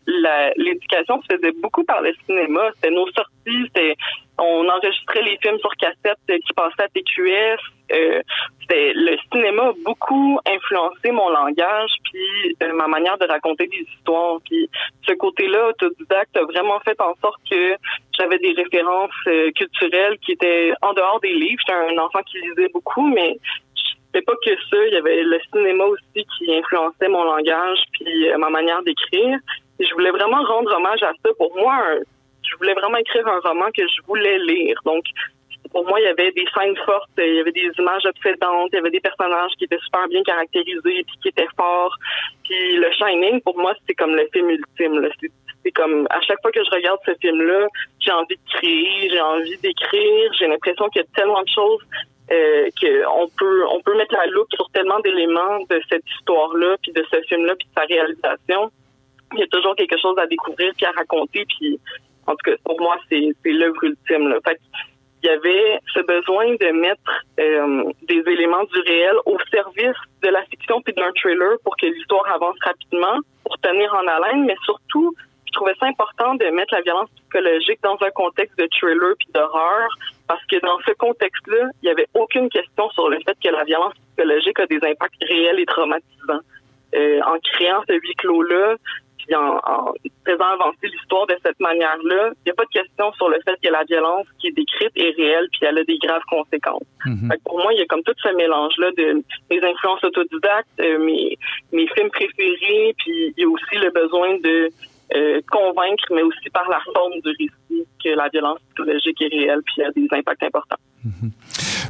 [0.58, 2.70] l'éducation se faisait beaucoup par le cinéma.
[2.76, 3.96] C'était nos sorties, c'était
[4.44, 7.60] on enregistrait les films sur cassette qui passaient à TQS.
[7.92, 8.22] Euh,
[8.70, 14.40] le cinéma a beaucoup influencé mon langage puis euh, ma manière de raconter des histoires.
[14.46, 14.70] Puis
[15.08, 17.76] ce côté-là autodidacte a vraiment fait en sorte que
[18.18, 21.62] j'avais des références euh, culturelles qui étaient en dehors des livres.
[21.68, 23.38] J'étais un enfant qui lisait beaucoup, mais
[23.76, 24.78] c'était pas que ça.
[24.88, 29.38] Il y avait le cinéma aussi qui influençait mon langage puis ma manière d'écrire.
[29.80, 31.30] Je voulais vraiment rendre hommage à ça.
[31.38, 31.98] Pour moi,
[32.50, 34.78] je voulais vraiment écrire un roman que je voulais lire.
[34.86, 35.04] Donc,
[35.72, 38.76] pour moi, il y avait des scènes fortes, il y avait des images obsédantes, il
[38.76, 41.96] y avait des personnages qui étaient super bien caractérisés, puis qui étaient forts.
[42.44, 45.08] Puis le Shining, pour moi, c'était comme le film ultime.
[45.64, 47.68] C'est comme à chaque fois que je regarde ce film-là,
[48.00, 51.82] j'ai envie de créer, j'ai envie d'écrire, j'ai l'impression qu'il y a tellement de choses
[52.32, 56.92] euh, qu'on peut on peut mettre la loupe sur tellement d'éléments de cette histoire-là, puis
[56.92, 58.72] de ce film-là, puis de sa réalisation.
[59.34, 61.80] Il y a toujours quelque chose à découvrir puis à raconter, puis
[62.28, 64.30] en tout cas, pour moi, c'est l'œuvre ultime.
[64.30, 64.38] Là.
[64.48, 64.60] Fait
[65.24, 70.28] il y avait ce besoin de mettre euh, des éléments du réel au service de
[70.28, 74.56] la fiction puis d'un trailer pour que l'histoire avance rapidement, pour tenir en haleine, mais
[74.66, 75.16] surtout,
[75.48, 79.30] je trouvais ça important de mettre la violence psychologique dans un contexte de thriller puis
[79.34, 79.88] d'horreur,
[80.28, 83.64] parce que dans ce contexte-là, il n'y avait aucune question sur le fait que la
[83.64, 86.44] violence psychologique a des impacts réels et traumatisants.
[86.96, 88.76] Euh, en créant ce huis clos-là,
[89.26, 89.94] puis en,
[90.26, 93.56] faisant avancer l'histoire de cette manière-là, il n'y a pas de question sur le fait
[93.62, 96.84] que la violence qui est décrite est réelle puis elle a des graves conséquences.
[97.06, 97.32] Mhm.
[97.46, 101.38] Pour moi, il y a comme tout ce mélange-là de mes influences autodidactes, euh, mes,
[101.72, 104.70] mes films préférés, puis il y a aussi le besoin de
[105.16, 109.62] euh, convaincre, mais aussi par la forme du récit, que la violence psychologique est réelle
[109.66, 110.80] puis a des impacts importants.
[111.04, 111.32] Mhm.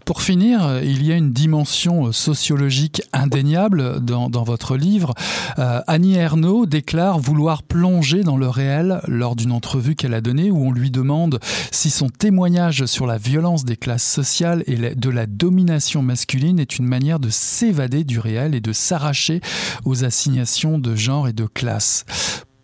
[0.06, 5.14] Pour finir, il y a une dimension sociologique indéniable dans, votre livre.
[5.60, 10.52] Euh, Annie Ernaux déclare vouloir plonger dans le réel lors d'une entrevue qu'elle a donnée
[10.52, 11.40] où on lui demande
[11.72, 16.78] si son témoignage sur la violence des classes sociales et de la domination masculine est
[16.78, 19.42] une manière de s'évader du réel et de s'arracher
[19.86, 22.06] aux assignations de genre et de classe.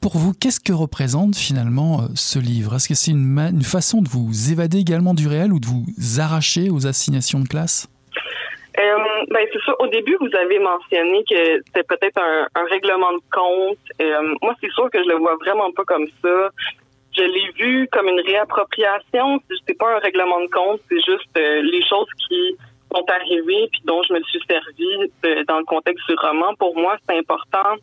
[0.02, 2.76] Pour vous, qu'est-ce que représente finalement euh, ce livre?
[2.76, 5.84] Est-ce que c'est une, façon de vous évader également du réel ou de vous
[6.22, 7.90] arracher aux assignations de classe?
[8.80, 8.96] Euh,
[9.30, 9.74] ben c'est ça.
[9.80, 13.78] Au début, vous avez mentionné que c'était peut-être un, règlement de compte.
[14.02, 16.50] Euh, moi, c'est sûr que je le vois vraiment pas comme ça.
[17.18, 19.42] Je l'ai vu comme une réappropriation.
[19.68, 22.56] C'est pas un règlement de compte, c'est juste les choses qui
[22.94, 25.12] sont arrivées puis dont je me suis servi
[25.48, 26.56] dans le contexte du roman.
[26.56, 27.76] Pour moi, c'est important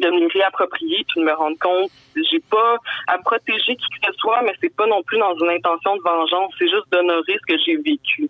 [0.00, 2.76] de me réapproprier puis de me rendre compte j'ai pas
[3.06, 6.02] à protéger qui que ce soit mais c'est pas non plus dans une intention de
[6.02, 8.28] vengeance c'est juste d'honorer ce que j'ai vécu.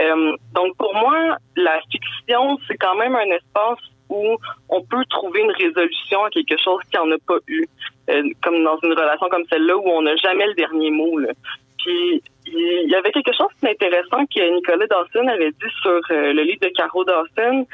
[0.00, 4.36] Euh, donc pour moi la fiction c'est quand même un espace où
[4.68, 7.66] on peut trouver une résolution à quelque chose qui en a pas eu
[8.10, 11.18] euh, comme dans une relation comme celle-là où on n'a jamais le dernier mot
[11.78, 16.42] puis il y avait quelque chose d'intéressant que Nicolas Dawson avait dit sur euh, le
[16.42, 17.66] livre de Caro Dawson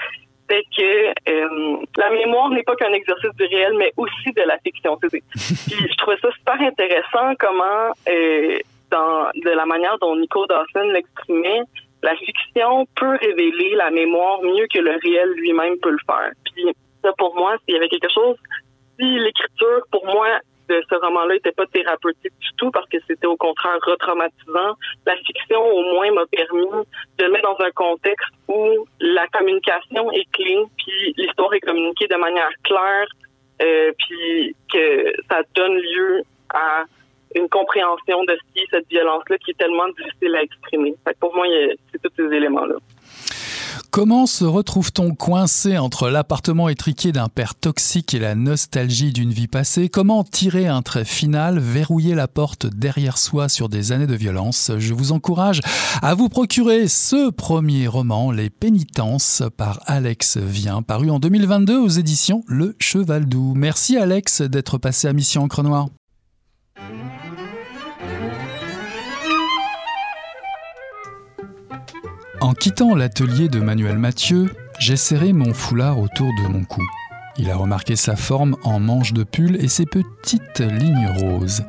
[0.49, 4.59] c'est que euh, la mémoire n'est pas qu'un exercice du réel, mais aussi de la
[4.59, 4.97] fiction.
[5.01, 5.23] Puis
[5.69, 8.59] je trouvais ça super intéressant comment, euh,
[8.91, 11.63] dans de la manière dont Nico Dawson l'exprimait,
[12.03, 16.33] la fiction peut révéler la mémoire mieux que le réel lui-même peut le faire.
[16.45, 16.65] Puis
[17.03, 18.37] ça, pour moi, s'il y avait quelque chose,
[18.99, 20.27] si l'écriture, pour moi,
[20.68, 24.77] de ce roman-là n'était pas thérapeutique du tout parce que c'était au contraire retraumatisant.
[25.07, 26.87] La fiction, au moins, m'a permis
[27.18, 32.16] de mettre dans un contexte où la communication est clé, puis l'histoire est communiquée de
[32.16, 33.07] manière claire,
[33.62, 36.85] euh, puis que ça donne lieu à
[37.35, 40.94] une compréhension de ce qui cette violence-là qui est tellement difficile à exprimer.
[41.20, 41.46] pour moi,
[41.90, 42.77] c'est tous ces éléments-là.
[43.93, 49.49] Comment se retrouve-t-on coincé entre l'appartement étriqué d'un père toxique et la nostalgie d'une vie
[49.49, 49.91] passée?
[49.91, 54.71] Comment tirer un trait final, verrouiller la porte derrière soi sur des années de violence?
[54.79, 55.61] Je vous encourage
[56.01, 61.89] à vous procurer ce premier roman, Les Pénitences, par Alex Vien, paru en 2022 aux
[61.89, 63.53] éditions Le Cheval Doux.
[63.55, 65.89] Merci Alex d'être passé à Mission Encre Noire.
[72.43, 76.83] En quittant l'atelier de Manuel Mathieu, j'ai serré mon foulard autour de mon cou.
[77.39, 81.63] Il a remarqué sa forme en manche de pull et ses petites lignes roses.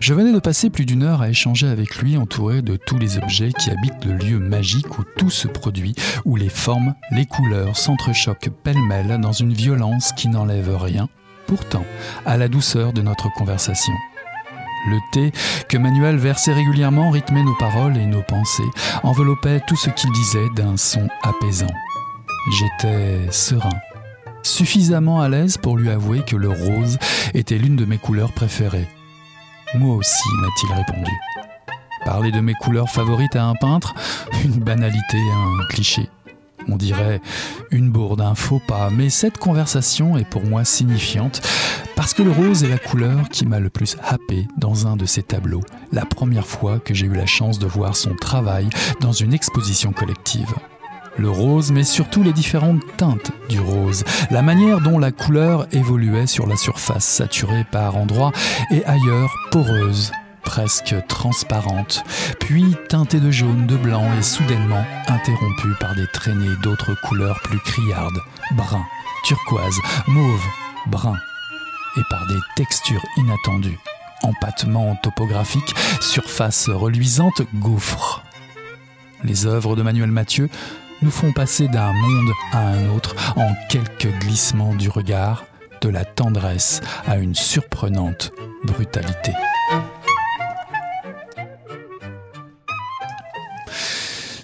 [0.00, 3.16] Je venais de passer plus d'une heure à échanger avec lui entouré de tous les
[3.16, 7.76] objets qui habitent le lieu magique où tout se produit, où les formes, les couleurs
[7.76, 11.08] s'entrechoquent pêle-mêle dans une violence qui n'enlève rien,
[11.46, 11.84] pourtant,
[12.26, 13.94] à la douceur de notre conversation.
[14.88, 15.32] Le thé
[15.68, 18.70] que Manuel versait régulièrement rythmait nos paroles et nos pensées,
[19.02, 21.66] enveloppait tout ce qu'il disait d'un son apaisant.
[22.52, 23.76] J'étais serein,
[24.42, 26.98] suffisamment à l'aise pour lui avouer que le rose
[27.34, 28.88] était l'une de mes couleurs préférées.
[29.74, 31.12] Moi aussi, m'a-t-il répondu.
[32.06, 33.94] Parler de mes couleurs favorites à un peintre,
[34.44, 36.08] une banalité, un cliché.
[36.68, 37.20] On dirait
[37.70, 41.40] une bourde, un faux pas, mais cette conversation est pour moi signifiante
[41.96, 45.06] parce que le rose est la couleur qui m'a le plus happé dans un de
[45.06, 48.68] ses tableaux, la première fois que j'ai eu la chance de voir son travail
[49.00, 50.54] dans une exposition collective.
[51.16, 56.28] Le rose, mais surtout les différentes teintes du rose, la manière dont la couleur évoluait
[56.28, 58.32] sur la surface saturée par endroits
[58.70, 60.12] et ailleurs poreuse,
[60.48, 62.02] presque transparente,
[62.40, 67.58] puis teintée de jaune, de blanc et soudainement interrompue par des traînées d'autres couleurs plus
[67.58, 68.18] criardes,
[68.52, 68.82] brun,
[69.24, 70.44] turquoise, mauve,
[70.86, 71.18] brun,
[71.98, 73.78] et par des textures inattendues,
[74.22, 78.22] empattement topographique, surface reluisante, gouffre.
[79.24, 80.48] Les œuvres de Manuel Mathieu
[81.02, 85.44] nous font passer d'un monde à un autre en quelques glissements du regard,
[85.82, 88.32] de la tendresse à une surprenante
[88.64, 89.32] brutalité.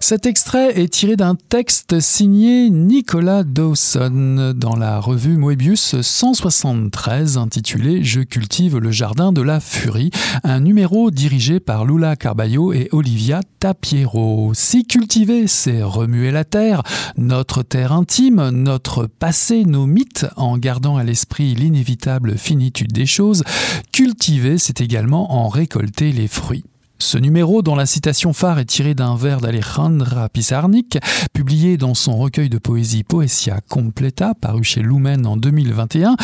[0.07, 8.05] Cet extrait est tiré d'un texte signé Nicolas Dawson dans la revue Moebius 173 intitulé
[8.05, 10.11] Je cultive le jardin de la furie,
[10.43, 14.53] un numéro dirigé par Lula Carballo et Olivia Tapiero.
[14.53, 16.83] Si cultiver, c'est remuer la terre,
[17.17, 23.43] notre terre intime, notre passé, nos mythes, en gardant à l'esprit l'inévitable finitude des choses,
[23.90, 26.64] cultiver, c'est également en récolter les fruits.
[27.00, 30.98] Ce numéro, dont la citation phare est tirée d'un vers d'Alejandra Pizarnik,
[31.33, 36.14] publié dans son recueil de poésie Poesia Completa, paru chez Lumen en 2021,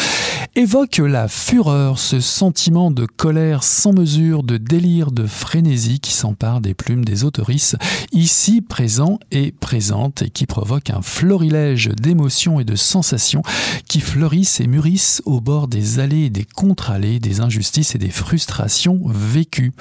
[0.54, 6.60] évoque la fureur, ce sentiment de colère sans mesure, de délire, de frénésie qui s'empare
[6.60, 7.76] des plumes des autoristes,
[8.12, 13.42] ici présents et présentes, et qui provoque un florilège d'émotions et de sensations
[13.88, 18.10] qui fleurissent et mûrissent au bord des allées et des contre-allées, des injustices et des
[18.10, 19.72] frustrations vécues.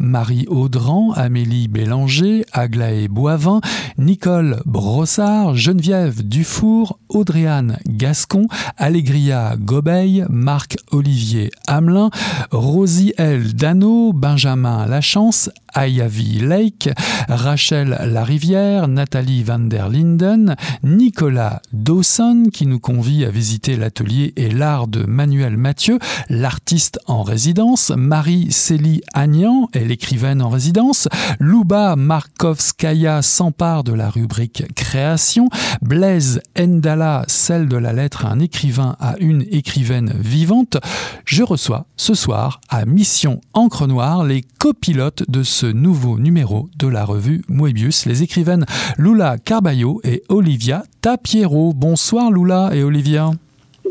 [0.00, 3.60] Marie Audran, Amélie Bélanger, Aglaé Boivin,
[3.96, 12.10] Nicole Brossard, Geneviève Dufour, Audriane Gascon, Allégria Gobeil, Marc-Olivier Hamelin,
[12.50, 13.54] Rosie L.
[13.54, 16.88] Dano, Benjamin Lachance, Ayavi Lake,
[17.28, 24.50] Rachel Larivière, Nathalie van der Linden, Nicolas Dawson qui nous convie à visiter l'atelier et
[24.50, 25.98] l'art de Manuel Mathieu,
[26.30, 31.08] l'artiste en résidence, Marie-Célie Agnan est l'écrivaine en résidence,
[31.40, 35.50] Luba Markovskaya s'empare de la rubrique création,
[35.82, 40.78] Blaise Endala celle de la lettre un écrivain à une écrivaine vivante.
[41.26, 46.88] Je reçois ce soir à Mission Encre Noire les copilotes de ce nouveau numéro de
[46.88, 48.66] la revue Moebius, les écrivaines
[48.98, 51.72] Lula Carballo et Olivia Tapiero.
[51.72, 53.30] Bonsoir Lula et Olivia.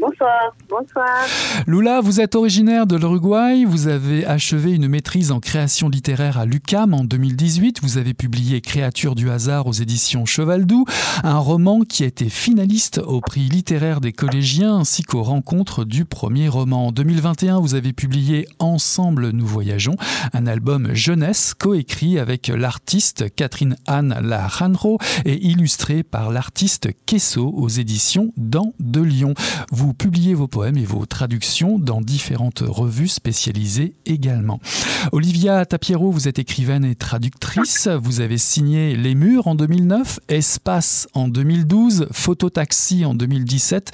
[0.07, 1.25] Bonsoir, bonsoir.
[1.65, 6.45] Lula, vous êtes originaire de l'Uruguay, vous avez achevé une maîtrise en création littéraire à
[6.45, 10.85] l'UCAM en 2018, vous avez publié Créatures du hasard aux éditions Cheval Doux,
[11.23, 16.05] un roman qui a été finaliste au prix littéraire des collégiens ainsi qu'aux rencontres du
[16.05, 16.87] premier roman.
[16.87, 19.95] En 2021, vous avez publié Ensemble nous voyageons,
[20.33, 27.69] un album jeunesse coécrit avec l'artiste Catherine Anne Laranro et illustré par l'artiste Kesso aux
[27.69, 29.33] éditions Dans de Lyon.
[29.95, 34.59] Publiez vos poèmes et vos traductions dans différentes revues spécialisées également.
[35.11, 37.87] Olivia Tapiero, vous êtes écrivaine et traductrice.
[37.87, 43.91] Vous avez signé Les Murs en 2009, Espace en 2012, Phototaxi en 2017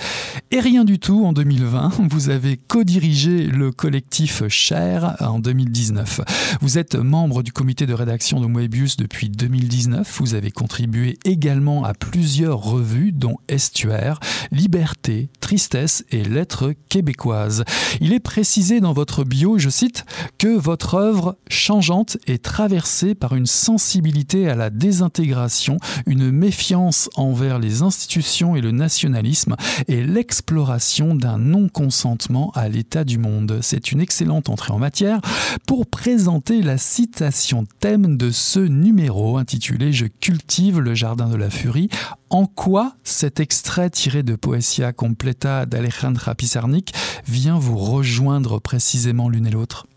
[0.52, 1.92] et Rien du tout en 2020.
[2.10, 6.22] Vous avez co-dirigé le collectif Cher en 2019.
[6.62, 10.18] Vous êtes membre du comité de rédaction de Moebius depuis 2019.
[10.20, 14.20] Vous avez contribué également à plusieurs revues dont Estuaire,
[14.52, 17.64] Liberté, Tristesse et lettres québécoises.
[18.00, 20.06] Il est précisé dans votre bio, je cite,
[20.38, 27.60] que votre œuvre changeante est traversée par une sensibilité à la désintégration, une méfiance envers
[27.60, 29.56] les institutions et le nationalisme
[29.88, 33.60] et l'exploration d'un non-consentement à l'état du monde.
[33.62, 35.22] C'est une excellente entrée en matière
[35.68, 41.50] pour présenter la citation thème de ce numéro intitulé Je cultive le jardin de la
[41.50, 41.90] furie.
[42.30, 46.92] En quoi cet extrait tiré de Poesia Completa d'Alejandra Pizarnik
[47.26, 49.88] vient vous rejoindre précisément l'une et l'autre?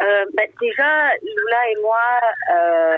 [0.00, 2.08] Euh, bah, Déjà, Lula et moi,
[2.54, 2.96] euh,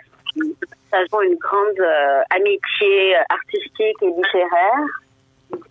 [0.92, 4.84] avons une grande euh, amitié artistique et littéraire.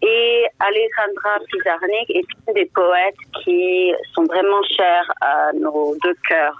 [0.02, 6.60] Et Alejandra Pizarnik est une des poètes qui sont vraiment chers à nos deux cœurs.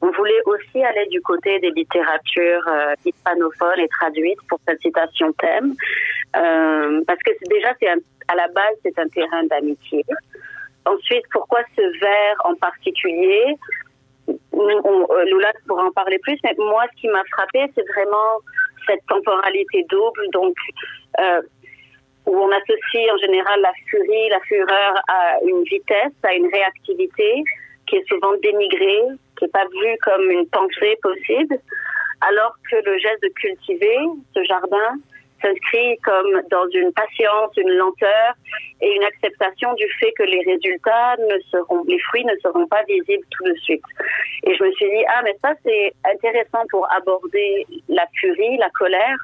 [0.00, 5.32] On voulait aussi aller du côté des littératures euh, hispanophones et traduites pour cette citation
[5.32, 5.74] thème,
[6.36, 10.04] euh, parce que déjà, c'est à la base, c'est un terrain d'amitié.
[10.84, 13.56] Ensuite, pourquoi ce vers en particulier?
[14.52, 18.38] On, Lula pourra en parler plus, mais moi, ce qui m'a frappé, c'est vraiment
[18.86, 20.54] cette temporalité double, donc
[21.20, 21.42] euh,
[22.26, 27.42] où on associe en général la furie, la fureur à une vitesse, à une réactivité
[27.86, 29.02] qui est souvent dénigrée,
[29.38, 31.58] qui n'est pas vue comme une pensée possible,
[32.20, 33.98] alors que le geste de cultiver
[34.34, 34.98] ce jardin
[35.40, 38.34] s'inscrit comme dans une patience, une lenteur
[38.80, 42.82] et une acceptation du fait que les résultats ne seront, les fruits ne seront pas
[42.88, 43.84] visibles tout de suite.
[44.44, 48.70] Et je me suis dit, ah, mais ça, c'est intéressant pour aborder la furie, la
[48.70, 49.18] colère,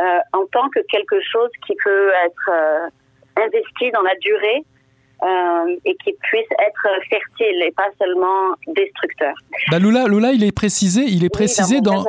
[0.00, 2.88] euh, en tant que quelque chose qui peut être euh,
[3.36, 4.64] investi dans la durée
[5.22, 9.34] euh, et qui puisse être fertile et pas seulement destructeur.
[9.70, 12.04] Bah Lula, Lula, il est précisé, il est précisé dans,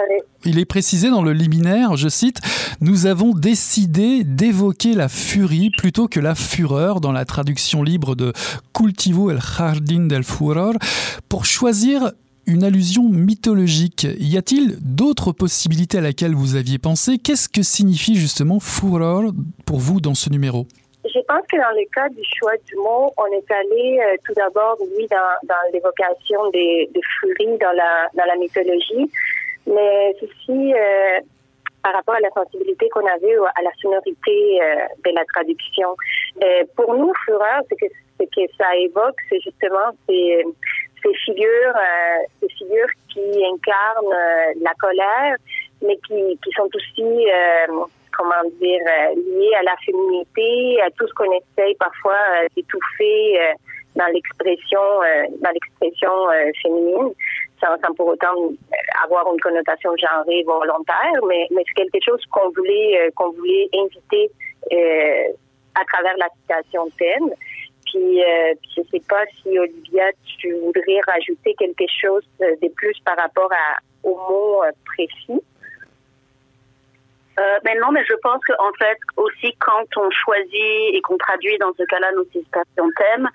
[0.45, 2.39] il est précisé dans le liminaire, je cite,
[2.81, 8.33] nous avons décidé d'évoquer la furie plutôt que la fureur dans la traduction libre de
[8.73, 10.73] Cultivo el Jardín del Furor
[11.29, 12.11] pour choisir
[12.45, 14.07] une allusion mythologique.
[14.19, 17.17] Y a-t-il d'autres possibilités à laquelle vous aviez pensé?
[17.17, 19.31] Qu'est-ce que signifie justement furor
[19.65, 20.67] pour vous dans ce numéro?
[21.05, 24.33] Je pense que dans le cas du choix du mot, on est allé euh, tout
[24.33, 29.11] d'abord, oui, dans, l'évocation des, des, furies dans la, mythologie,
[29.67, 31.19] mais aussi euh,
[31.83, 34.75] par rapport à la sensibilité qu'on avait à la sonorité euh,
[35.05, 35.95] de la traduction.
[36.75, 40.43] pour nous, fureur, ce que, ça évoque, c'est justement ces,
[41.25, 41.75] figures,
[42.39, 45.35] ces figures qui incarnent la colère,
[45.81, 47.27] mais qui sont aussi
[48.17, 53.41] comment dire, euh, lié à la féminité, à tout ce qu'on essaye parfois euh, d'étouffer
[53.41, 53.53] euh,
[53.95, 54.81] dans l'expression,
[55.39, 56.09] dans l'expression
[56.63, 57.13] féminine,
[57.61, 58.33] sans, pour autant
[59.03, 64.31] avoir une connotation genrée volontaire, mais, mais c'est quelque chose qu'on voulait, qu'on voulait inviter
[64.71, 67.29] à travers la citation thème.
[67.85, 68.23] Puis,
[68.75, 70.09] je ne sais pas si Olivia,
[70.39, 73.51] tu voudrais rajouter quelque chose de plus par rapport
[74.01, 75.39] au mot précis.
[77.39, 81.57] Euh, mais non, mais je pense qu'en fait, aussi, quand on choisit et qu'on traduit
[81.57, 83.29] dans ce cas-là nos citations thèmes,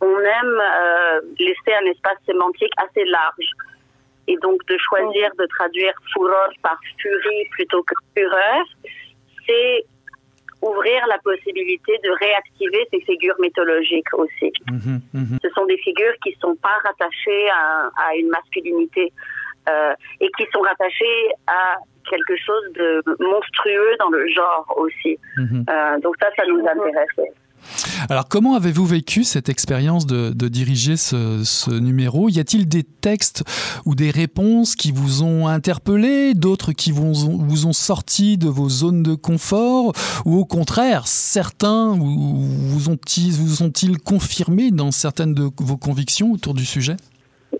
[0.00, 3.50] on aime euh, laisser un espace sémantique assez large.
[4.28, 8.64] Et donc, de choisir de traduire fureur par furie plutôt que fureur,
[9.46, 9.84] c'est
[10.62, 14.52] ouvrir la possibilité de réactiver ces figures mythologiques aussi.
[14.68, 15.38] Mhm, mhm.
[15.42, 19.12] Ce sont des figures qui ne sont pas rattachées à, à une masculinité
[19.68, 21.76] euh, et qui sont rattachées à
[22.08, 25.18] quelque chose de monstrueux dans le genre aussi.
[25.36, 25.64] Mhm.
[25.68, 27.32] Euh, donc ça, ça nous intéresse.
[28.08, 32.28] Alors comment avez-vous vécu cette expérience de, diriger ce, numéro?
[32.28, 33.42] Y a-t-il des textes
[33.84, 38.68] ou des réponses qui vous ont interpellé, d'autres qui vous, vous ont sorti de vos
[38.68, 39.92] zones de confort,
[40.24, 43.72] ou au contraire, certains vous ont-ils vous ont
[44.04, 46.96] confirmé dans certaines de vos convictions autour du sujet?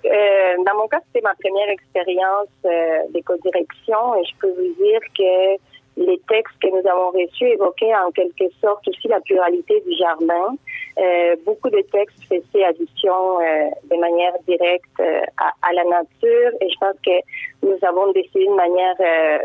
[0.07, 5.01] Euh, dans mon cas, c'était ma première expérience euh, d'éco-direction et je peux vous dire
[5.17, 5.61] que
[5.97, 10.57] les textes que nous avons reçus évoquaient en quelque sorte aussi la pluralité du jardin.
[10.99, 15.01] Euh, beaucoup de textes faisaient addition de manière directe
[15.39, 17.19] à, à, la nature et je pense que
[17.63, 19.41] nous avons décidé de manière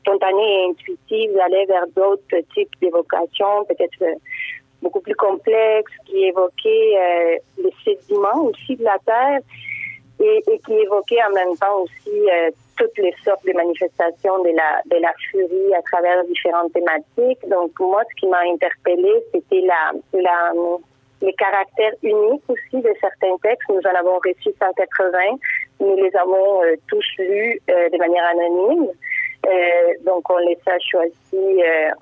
[0.00, 4.16] spontanée et intuitive d'aller vers d'autres types d'évocations, peut-être
[4.80, 9.40] beaucoup plus complexes, qui évoquaient les sédiments aussi de la terre
[10.20, 14.80] et, qui évoquait en même temps aussi euh, toutes les sortes de manifestations de la,
[14.86, 17.48] de la furie à travers différentes thématiques.
[17.48, 20.52] Donc moi, ce qui m'a interpellée, c'était la, la,
[21.22, 23.68] les caractères uniques aussi de certains textes.
[23.68, 25.18] Nous en avons reçu 180.
[25.80, 28.88] Nous les avons euh, tous lus euh, de manière anonyme.
[30.04, 31.14] Donc on les a choisis,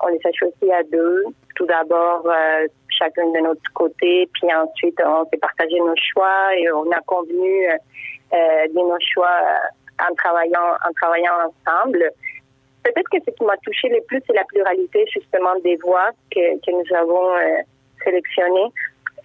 [0.01, 1.25] on les a choisis à deux.
[1.55, 2.27] Tout d'abord,
[2.89, 7.67] chacune de notre côté, puis ensuite on s'est partagé nos choix et on a convenu
[8.31, 9.39] de nos choix
[9.99, 12.11] en travaillant en travaillant ensemble.
[12.83, 16.55] Peut-être que ce qui m'a touché le plus, c'est la pluralité justement des voix que,
[16.59, 17.33] que nous avons
[18.03, 18.71] sélectionnées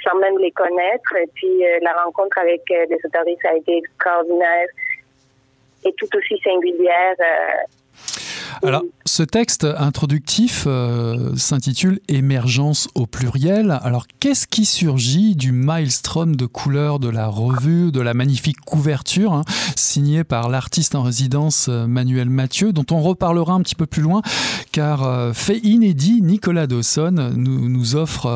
[0.02, 1.16] sans même les connaître.
[1.16, 4.66] Et puis la rencontre avec les autoristes a été extraordinaire
[5.84, 7.14] et tout aussi singulière.
[8.64, 13.78] Alors, ce texte introductif euh, s'intitule Émergence au pluriel.
[13.82, 19.34] Alors, qu'est-ce qui surgit du maelstrom de couleurs de la revue, de la magnifique couverture
[19.34, 19.44] hein,
[19.76, 24.00] signée par l'artiste en résidence euh, Manuel Mathieu, dont on reparlera un petit peu plus
[24.00, 24.22] loin,
[24.72, 28.26] car euh, fait inédit, Nicolas Dawson nous, offre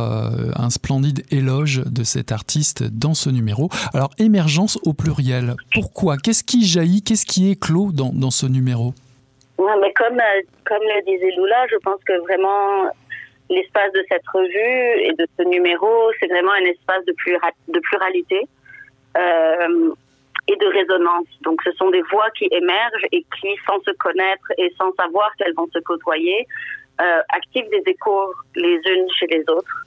[0.54, 3.70] un splendide éloge de cet artiste dans ce numéro.
[3.94, 6.18] Alors, Émergence au pluriel, pourquoi?
[6.18, 7.00] Qu'est-ce qui jaillit?
[7.00, 8.92] Qu'est-ce qui éclot dans, dans ce numéro?
[9.58, 12.90] Ouais, mais comme, euh, comme le disait Lula, je pense que vraiment
[13.50, 17.14] l'espace de cette revue et de ce numéro, c'est vraiment un espace de,
[17.68, 18.46] de pluralité
[19.16, 19.90] euh,
[20.46, 21.26] et de résonance.
[21.42, 25.34] Donc ce sont des voix qui émergent et qui, sans se connaître et sans savoir
[25.36, 26.46] qu'elles vont se côtoyer,
[27.00, 29.84] euh, activent des échos les unes chez les autres.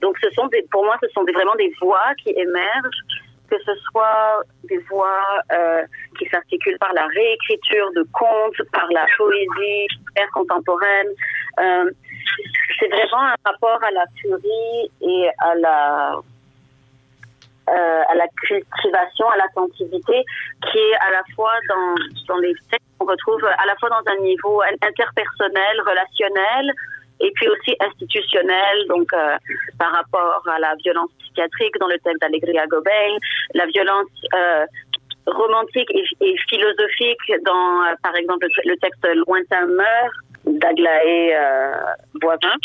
[0.00, 3.04] Donc ce sont pour moi, ce sont vraiment des voix qui émergent
[3.48, 5.22] que ce soit des voix
[6.22, 9.86] qui s'articulent par la réécriture de contes, par la poésie
[10.34, 11.08] contemporaine.
[11.60, 11.90] Euh,
[12.78, 16.20] c'est vraiment un rapport à la furie et à la
[17.70, 20.24] euh, à la cultivation, à l'attentivité,
[20.70, 21.94] qui est à la fois dans,
[22.26, 26.72] dans les textes qu'on retrouve à la fois dans un niveau interpersonnel, relationnel,
[27.20, 29.36] et puis aussi institutionnel, donc euh,
[29.78, 33.12] par rapport à la violence psychiatrique dans le texte d'Allegria Gobel,
[33.54, 34.10] la violence
[35.26, 40.14] romantique et, philosophique dans, euh, par exemple, le, texte Lointain meurt
[40.44, 41.36] d'Aglaé
[42.14, 42.56] Boivin.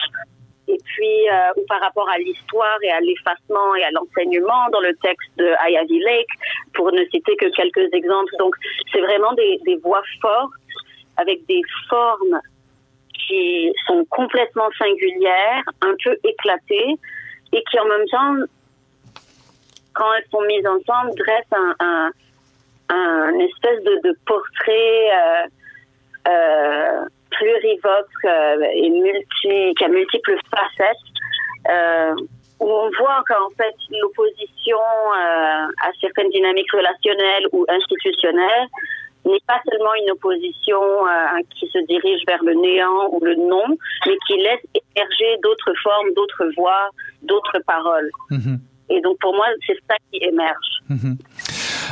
[0.69, 4.93] Et puis, ou par rapport à l'histoire et à l'effacement et à l'enseignement dans le
[5.01, 6.27] texte de Ivy Lake,
[6.73, 8.33] pour ne citer que quelques exemples.
[8.37, 8.53] Donc,
[8.91, 10.51] c'est vraiment des, voix fortes
[11.17, 12.39] avec des formes
[13.27, 16.95] qui sont complètement singulières, un peu éclatées,
[17.53, 18.35] et qui en même temps,
[19.93, 22.11] quand elles sont mises ensemble, dressent un,
[23.39, 25.47] espèce de, portrait euh,
[26.29, 30.97] euh, plurivoque euh, et multi, qui a multiples facettes,
[31.69, 32.15] euh,
[32.59, 38.67] où on voit qu'en fait l'opposition euh, à certaines dynamiques relationnelles ou institutionnelles
[39.25, 43.65] n'est pas seulement une opposition euh, qui se dirige vers le néant ou le non,
[44.05, 46.89] mais qui laisse émerger d'autres formes, d'autres voix,
[47.21, 48.09] d'autres paroles.
[48.31, 48.59] Mhm.
[48.89, 50.81] Et donc pour moi, c'est ça qui émerge.
[50.89, 51.17] Mhm.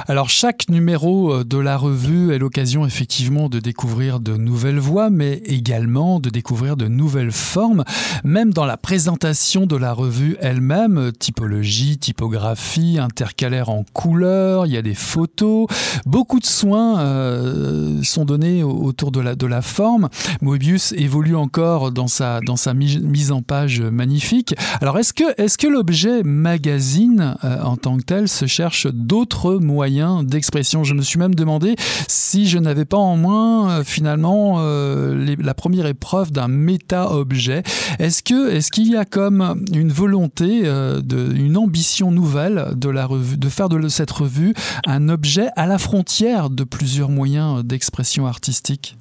[0.07, 5.09] Alors chaque numéro euh, de la revue est l'occasion effectivement de découvrir de nouvelles voix,
[5.09, 7.83] mais également de découvrir de nouvelles formes,
[8.23, 14.77] même dans la présentation de la revue elle-même, typologie, typographie, intercalaire en couleurs, il y
[14.77, 15.67] a des photos,
[16.05, 20.09] beaucoup de soins euh, sont donnés autour de la, de la forme.
[20.41, 24.55] Moebius évolue encore dans sa, dans sa mise en page magnifique.
[24.81, 29.55] Alors est-ce que, est que l'objet magazine euh, en tant que tel se cherche d'autres
[29.55, 29.84] moyens
[30.23, 30.83] d'expression.
[30.83, 31.75] Je me suis même demandé
[32.07, 37.63] si je n'avais pas en moins euh, finalement euh, la première épreuve d'un méta-objet.
[37.99, 43.87] Est-ce qu'il y a comme une volonté, euh, de, une ambition nouvelle de faire de
[43.87, 44.53] cette revue
[44.85, 48.97] un objet à la frontière de plusieurs moyens d'expression artistique?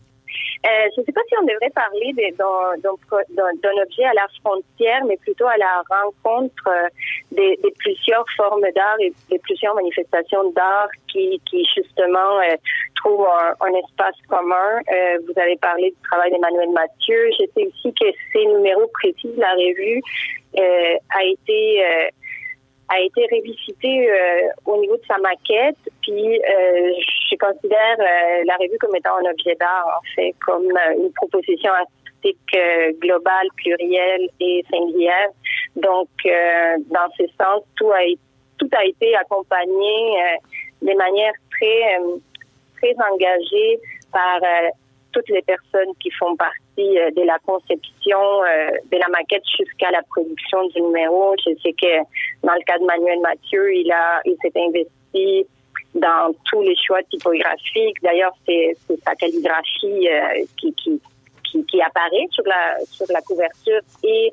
[0.64, 5.18] Euh, je ne sais pas si on devrait parler d'un objet à la frontière, mais
[5.18, 6.88] plutôt à la rencontre euh,
[7.32, 11.38] des, plusieurs formes d'art et des plusieurs manifestations d'art qui,
[11.76, 12.56] justement euh,
[12.96, 13.28] trouvent
[13.60, 14.80] un, espace commun.
[15.26, 17.30] vous avez parlé du travail d'Emmanuel Mathieu.
[17.38, 20.00] Je sais aussi que ces numéros précis de la revue
[20.56, 21.84] a été
[22.88, 24.08] a été révisité
[24.64, 26.40] au niveau de sa maquette, puis
[27.34, 31.72] je considère euh, la revue comme étant un objet d'art, en fait, comme une proposition
[31.72, 32.56] artistique
[33.02, 35.28] globale, plurielle et singulière.
[35.76, 40.16] Donc, dans ce sens, tout a, été accompagné
[40.80, 41.98] de manière très,
[43.12, 43.78] engagée
[44.10, 44.40] par
[45.14, 49.90] toutes les personnes qui font partie euh, de la conception euh, de la maquette jusqu'à
[49.90, 51.34] la production du numéro.
[51.38, 51.98] Je sais que
[52.42, 55.46] dans le cas de Manuel Mathieu, il s'est investi
[55.94, 58.02] dans tous les choix typographiques.
[58.02, 61.00] D'ailleurs, c'est sa calligraphie euh, qui, qui,
[61.64, 64.32] qui, apparaît sur la, sur la couverture et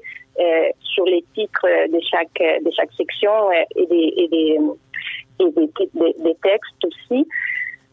[0.82, 4.58] sur les titres de chaque, de chaque section et des, et des,
[5.40, 7.28] et des, des textes aussi.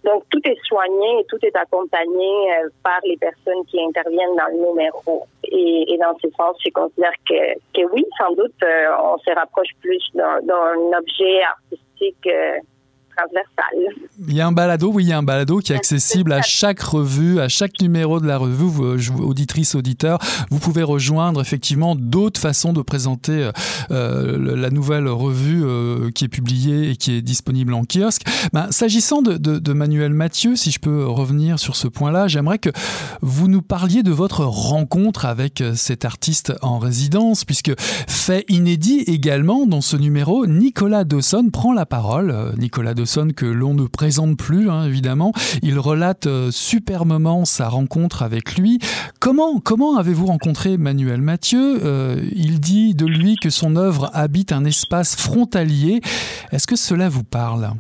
[0.05, 4.47] Donc, tout est soigné et tout est accompagné euh, par les personnes qui interviennent dans
[4.51, 5.27] le numéro.
[5.45, 9.69] Et, dans ce sens, je considère que, que oui, sans doute, euh, on se rapproche
[9.81, 10.39] plus d'un
[10.97, 12.29] objet artistique
[14.27, 16.43] il y a un balado, oui, il y a un balado qui est accessible à
[16.43, 18.55] chaque revue, à chaque numéro de la revue.
[18.55, 20.19] Vous, euh, auditrices, auditeurs,
[20.51, 23.53] vous pouvez rejoindre effectivement d'autres façons de présenter euh,
[23.91, 25.65] euh, la nouvelle revue
[26.13, 28.23] qui est publiée et qui est disponible en kiosque.
[28.53, 32.71] Ben, S'agissant de, de, Manuel Mathieu, si je peux revenir sur ce point-là, j'aimerais que
[33.23, 39.67] vous nous parliez de votre rencontre avec cet artiste en résidence, puisque fait inédit également
[39.67, 42.53] dans ce numéro, Nicolas Dawson prend la parole.
[42.59, 45.33] Nicolas Dawson que l'on ne présente plus, hein, évidemment.
[45.63, 46.51] Il relate euh,
[47.45, 48.79] sa rencontre avec lui.
[49.21, 51.81] Comment, comment avez-vous rencontré Manuel Mathieu?
[51.85, 56.01] Euh, Il dit de lui que son œuvre habite un espace frontalier.
[56.53, 57.71] Est-ce que cela vous parle?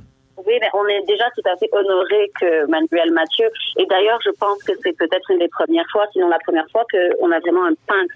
[0.47, 3.47] Oui, mais on est déjà tout à fait honoré que Manuel Mathieu.
[3.77, 6.85] Et d'ailleurs, je pense que c'est peut-être une des premières fois, sinon la première fois,
[6.91, 8.15] qu'on a vraiment un peintre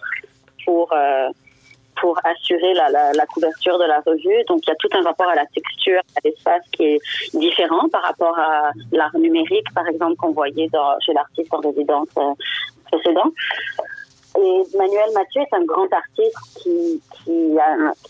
[0.64, 1.28] pour euh,
[2.00, 4.44] pour assurer la, couverture de la revue.
[4.48, 6.98] Donc, il y a tout un rapport à la texture, à l'espace qui est
[7.34, 10.68] différent par rapport à l'art numérique, par exemple, qu'on voyait
[11.04, 12.32] chez l'artiste en résidence euh,
[12.90, 13.30] précédent.
[14.38, 17.00] Et Manuel Mathieu est un grand artiste qui,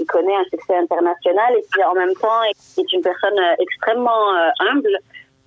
[0.07, 4.49] connaît un succès international et qui, en même temps, est, une personne euh, extrêmement euh,
[4.61, 4.99] humble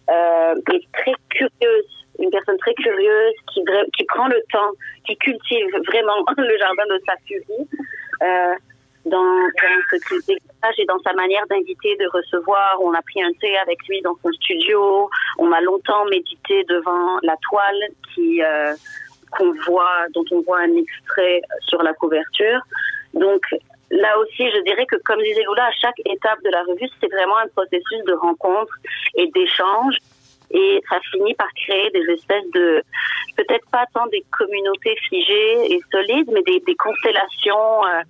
[0.09, 1.85] euh, et très curieuse
[2.17, 3.61] une personne très curieuse qui,
[3.97, 4.71] qui prend le temps,
[5.05, 7.67] qui cultive vraiment le jardin de sa furie
[8.21, 8.57] dans,
[9.05, 9.47] dans,
[9.91, 12.77] ce qu'il dégage et dans sa manière d'inviter, de recevoir.
[12.81, 15.09] On a pris un thé avec lui dans son studio.
[15.37, 17.81] On a longtemps médité devant la toile
[18.13, 18.73] qui euh,
[19.31, 22.61] qu'on voit, dont on voit un extrait sur la couverture.
[23.13, 23.43] Donc
[23.91, 27.11] là aussi, je dirais que comme disait Lula, à chaque étape de la revue, c'est
[27.11, 28.73] vraiment un processus de rencontre
[29.15, 29.97] et d'échange
[30.51, 32.83] et ça finit par créer des espèces de,
[33.37, 38.01] peut-être pas tant des communautés figées et solides, mais des, des constellations euh,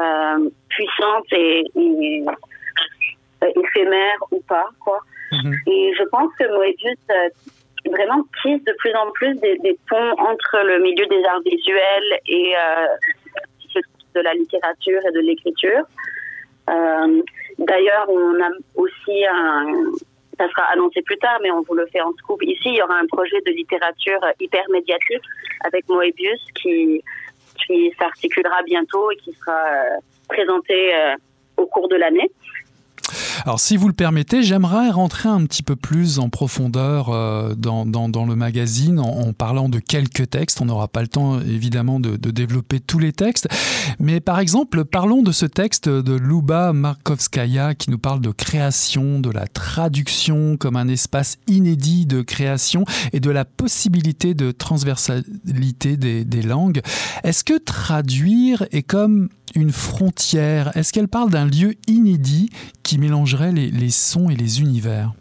[0.00, 2.24] euh, puissantes et, et
[3.42, 5.00] euh, éphémères ou pas, quoi.
[5.32, 5.54] Mhm.
[5.66, 7.28] Et je pense que Moebius euh,
[7.90, 12.20] vraiment tisse de plus en plus des, des, ponts entre le milieu des arts visuels
[12.26, 12.54] et
[14.14, 15.84] de la littérature et de l'écriture.
[17.58, 19.92] D'ailleurs, on a aussi un,
[20.38, 22.42] ça sera annoncé plus tard, mais on vous le fait en scoop.
[22.42, 25.24] Ici, il y aura un projet de littérature hyper médiatique
[25.64, 27.02] avec Moebius qui,
[27.66, 31.16] qui s'articulera bientôt et qui sera euh, présenté euh,
[31.56, 32.30] au cours de l'année.
[33.44, 37.84] Alors si vous le permettez, j'aimerais rentrer un petit peu plus en profondeur euh, dans,
[37.84, 40.60] le magazine en, parlant de quelques textes.
[40.60, 43.48] On n'aura pas le temps évidemment de, développer tous les textes.
[43.98, 49.20] Mais par exemple, parlons de ce texte de Luba Markovskaya qui nous parle de création,
[49.20, 55.96] de la traduction comme un espace inédit de création et de la possibilité de transversalité
[55.96, 56.80] des langues.
[57.24, 59.28] Est-ce que traduire est comme
[59.58, 60.76] une frontière.
[60.76, 62.50] Est-ce qu'elle parle d'un lieu inédit
[62.82, 65.12] qui mélangerait les, sons et les univers?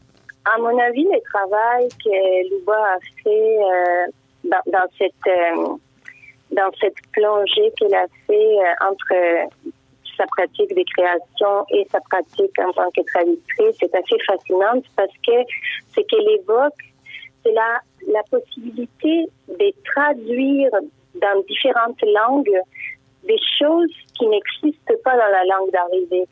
[0.46, 5.76] À mon avis, le travail que Luba a fait euh, dans, cette, euh,
[6.52, 9.50] dans cette plongée qu'elle a fait euh, entre
[10.16, 15.12] sa pratique de création et sa pratique en tant que traductrice c'est assez fascinant parce
[15.26, 15.34] que
[15.96, 16.74] ce qu'elle évoque,
[17.44, 17.82] c'est la,
[18.12, 20.72] la possibilité de traduire
[21.22, 22.60] dans différentes langues
[23.28, 26.28] des choses qui n'existent pas dans la langue d'arrivée.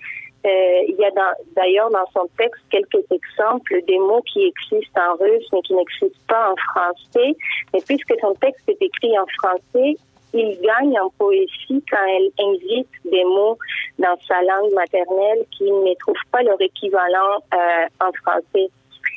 [0.46, 1.12] Euh, il y a
[1.56, 6.20] d'ailleurs dans, son texte quelques exemples des mots qui existent en russe mais qui n'existent
[6.28, 7.36] pas en français.
[7.74, 9.98] Mais puisque son texte est écrit en français,
[10.34, 13.58] il gagne en poésie quand elle invite des mots
[13.98, 18.70] dans sa langue maternelle qui ne trouvent pas leur équivalent euh, en français.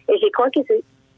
[0.09, 0.61] Et je crois que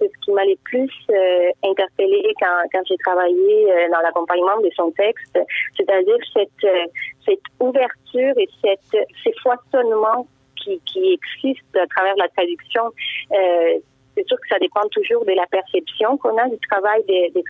[0.01, 4.71] c'est ce qui m'a le plus euh, quand, quand j'ai travaillé euh, dans l'accompagnement de
[4.75, 5.39] son texte,
[5.77, 6.87] c'est-à-dire cette, euh,
[7.27, 10.27] cette ouverture et cette, ces foisonnements
[10.57, 12.85] qui, qui existent à travers la traduction.
[13.33, 13.79] Euh,
[14.17, 17.45] c'est sûr que ça dépend toujours de la perception qu'on a du travail des, des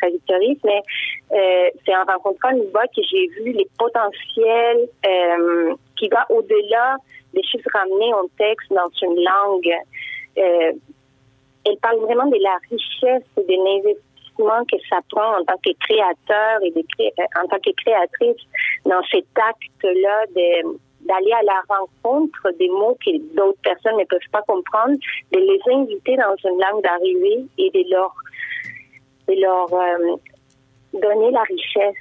[0.62, 0.82] mais
[1.30, 4.86] c'est en rencontrant Nuba que j'ai vu les potentiels
[5.96, 6.96] qui va au-delà
[7.32, 10.84] des chiffres ramenés en texte dans une langue.
[11.64, 15.70] Elle parle vraiment de la richesse et de l'investissement que ça prend en tant que
[15.80, 18.42] créateur et de euh, en tant que créatrice
[18.84, 20.26] dans cet acte-là
[21.00, 24.96] d'aller à la rencontre des mots que d'autres personnes ne peuvent pas comprendre,
[25.32, 28.14] de les inviter dans une langue d'arrivée et de leur,
[29.28, 30.16] de leur euh,
[30.94, 31.94] donner la richesse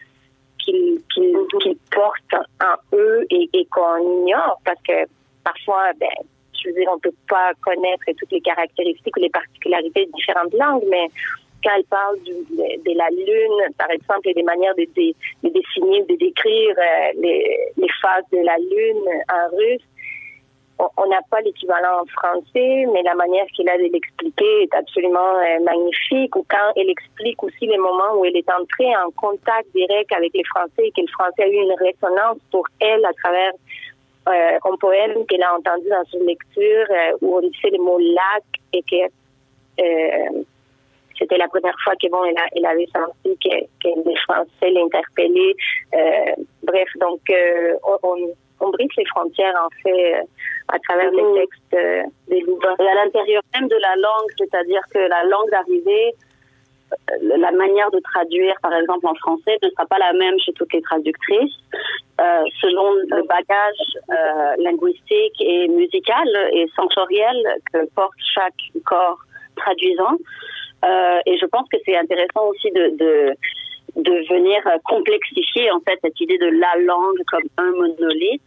[0.59, 5.07] qu'ils portent en eux et, et qu'on ignore parce que
[5.43, 6.07] parfois, ben,
[6.63, 10.83] Dire, on ne peut pas connaître toutes les caractéristiques ou les particularités de différentes langues,
[10.89, 11.07] mais
[11.63, 16.15] quand elle parle de, la Lune, par exemple, et des manières de, de, dessiner, de
[16.15, 19.83] décrire euh, les, les phases de la Lune en russe,
[20.97, 25.35] on n'a pas l'équivalent en français, mais la manière qu'il a de l'expliquer est absolument
[25.35, 26.35] euh, magnifique.
[26.35, 30.31] Ou quand elle explique aussi les moments où elle est entrée en contact direct avec
[30.33, 33.51] les Français et que le français a eu une résonance pour elle à travers
[34.29, 37.97] euh, un poème qu'elle a entendu dans une lecture euh, où on disait le mot
[37.99, 39.05] lac et que
[39.81, 40.43] euh,
[41.17, 45.55] c'était la première fois que bon, elle, avait senti que, les Français l'interpellaient.
[46.63, 47.19] bref, donc
[47.83, 50.13] on, on, brise les frontières en fait
[50.69, 51.39] à travers les mm-hmm.
[51.39, 52.75] textes des livres.
[52.79, 56.15] Et à l'intérieur même de la langue, c'est-à-dire que la langue d'arrivée
[57.21, 60.71] la manière de traduire, par exemple en français, ne sera pas la même chez toutes
[60.73, 61.55] les traductrices,
[62.21, 67.37] euh, selon le bagage euh, linguistique et musical et sensoriel
[67.71, 69.19] que porte chaque corps
[69.55, 70.17] traduisant.
[70.85, 73.35] Euh, et je pense que c'est intéressant aussi de, de,
[74.29, 78.41] venir complexifier en fait cette idée de la langue comme un monolithe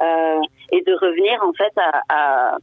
[0.00, 0.40] euh,
[0.72, 1.72] et de revenir en fait
[2.08, 2.56] à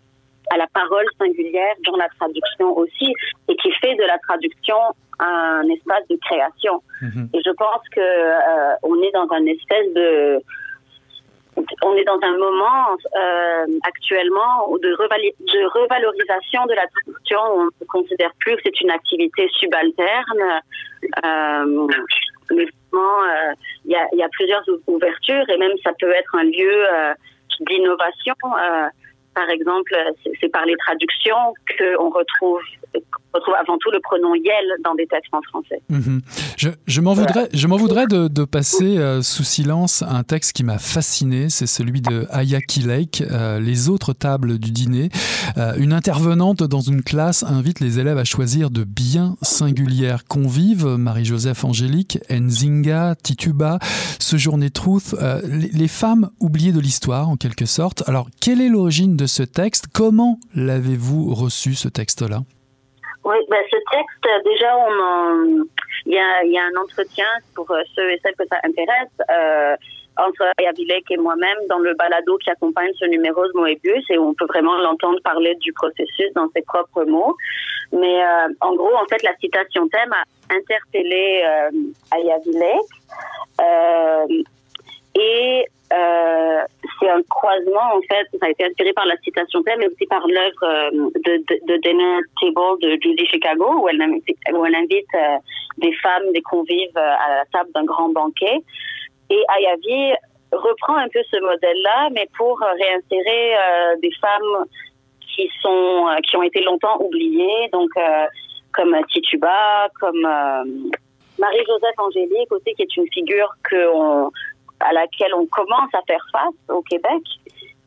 [0.50, 3.14] à la parole singulière dans la traduction aussi,
[3.48, 4.78] et qui fait de la traduction
[5.20, 6.82] un espace de création.
[7.02, 7.30] Mhm.
[7.34, 10.42] Et je pense que euh, on est dans un espèce de
[11.82, 17.40] on est dans un moment euh, actuellement de, de, revalorisation de la traduction.
[17.54, 20.62] On ne considère plus que c'est une activité subalterne.
[21.26, 21.88] Euh,
[22.52, 23.54] mais euh,
[23.86, 26.86] il y, a, y, a, plusieurs ouvertures et même ça peut être un lieu
[27.62, 28.36] d'innovation.
[29.40, 29.96] Par exemple,
[30.42, 32.62] c'est par les traductions qu'on retrouve,
[33.34, 35.82] retrouve avant tout le pronom yel dans des textes en français.
[35.90, 36.22] Mhm.
[36.88, 40.80] Je, m'en voudrais, je m'en voudrais de, passer euh, sous silence un texte qui m'a
[40.80, 45.10] fasciné, c'est celui de Ayaki Lake, euh, Les autres tables du dîner.
[45.58, 50.86] Euh, une intervenante dans une classe invite les élèves à choisir de bien singulières convives,
[50.86, 53.80] Marie-Joseph Angélique, Nzinga, Tituba,
[54.20, 58.04] Ce Journée Truth, les, les femmes oubliées de l'histoire en quelque sorte.
[58.08, 59.88] Alors, quelle est l'origine de ce texte?
[59.94, 62.44] Comment l'avez-vous reçu, ce texte-là?
[63.30, 65.66] Oui, ben, ce texte, déjà, on
[66.08, 69.14] il, y a, y a un entretien pour euh, ceux et celles que ça intéresse.
[69.30, 69.76] Euh,
[70.18, 74.34] entre Yavilek et moi-même dans le balado qui accompagne ce numéro de Moebius et on
[74.34, 77.38] peut vraiment l'entendre parler du processus dans ses propres mots.
[77.94, 81.70] Mais euh, en gros, en fait, la citation thème a interpellé euh,
[82.12, 82.90] Ayavilek
[83.62, 84.44] euh,
[85.20, 86.62] et euh,
[87.00, 90.06] c'est un croisement, en fait, ça a été inspiré par la citation thème, mais aussi
[90.06, 95.38] par l'œuvre euh, de, de, de, Dinner Table de Judy Chicago, où elle invite, euh,
[95.78, 98.60] des femmes, des convives à la table d'un grand banquet.
[99.32, 100.14] Et Ayavi
[100.52, 103.54] reprend un peu ce modèle-là, mais pour réinsérer
[104.02, 104.66] des femmes
[105.22, 107.92] qui sont qui ont été longtemps oubliées, donc
[108.74, 110.22] comme Tituba, comme
[111.40, 114.32] Marie-Joseph Angélique aussi, qui est une figure que on
[114.80, 117.24] à laquelle on commence à faire face au Québec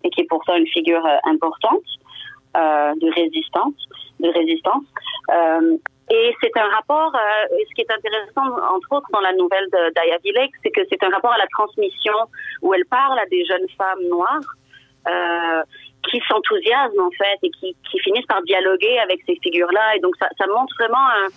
[0.04, 1.84] et qui est pourtant une figure euh, importante
[2.56, 3.74] euh, de résistance,
[4.20, 4.84] de résistance.
[5.30, 5.76] Euh,
[6.10, 10.18] et c'est un rapport, euh, ce qui est intéressant, entre autres, dans la nouvelle d'Aya
[10.22, 12.14] Vilek, c'est que c'est un rapport à la transmission
[12.60, 14.42] où elle parle à des jeunes femmes noires
[15.08, 15.62] euh,
[16.10, 19.96] qui s'enthousiasment, en fait, et qui, qui, finissent par dialoguer avec ces figures-là.
[19.96, 21.28] Et donc, ça, ça montre vraiment un,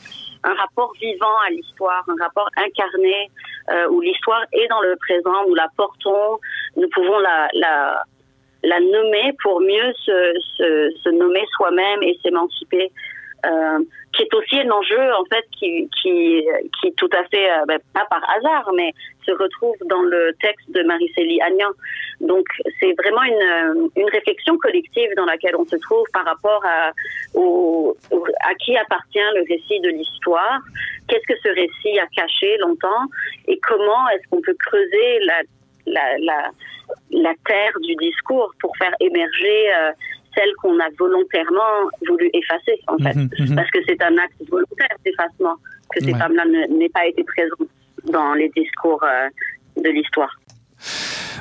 [0.45, 3.29] un rapport vivant à l'histoire, un rapport incarné
[3.71, 6.39] euh, où l'histoire est dans le présent, nous la portons,
[6.75, 8.03] nous pouvons la, la,
[8.63, 12.91] la nommer pour mieux se, se, se nommer soi-même et s'émanciper.
[13.45, 13.79] Euh,
[14.13, 16.47] qui est aussi un enjeu en fait qui qui
[16.79, 18.93] qui tout à fait euh, ben, pas par hasard mais
[19.25, 21.71] se retrouve dans le texte de Marie-Célie Agnan.
[22.21, 22.45] Donc
[22.79, 26.91] c'est vraiment une euh, une réflexion collective dans laquelle on se trouve par rapport à
[28.49, 30.59] à qui appartient le récit de l'histoire,
[31.07, 33.05] qu'est-ce que ce récit a caché longtemps
[33.47, 35.41] et comment est-ce qu'on peut creuser la
[35.87, 36.51] la, la
[37.11, 39.91] la terre du discours pour faire émerger euh,
[40.35, 43.15] celle qu'on a volontairement voulu effacer, en fait.
[43.15, 43.55] Mhm, mhm.
[43.55, 45.55] Parce que c'est un acte volontaire d'effacement,
[45.93, 47.69] que ces femmes-là n'aient pas été présentes
[48.05, 49.29] dans les discours euh,
[49.81, 50.35] de l'histoire.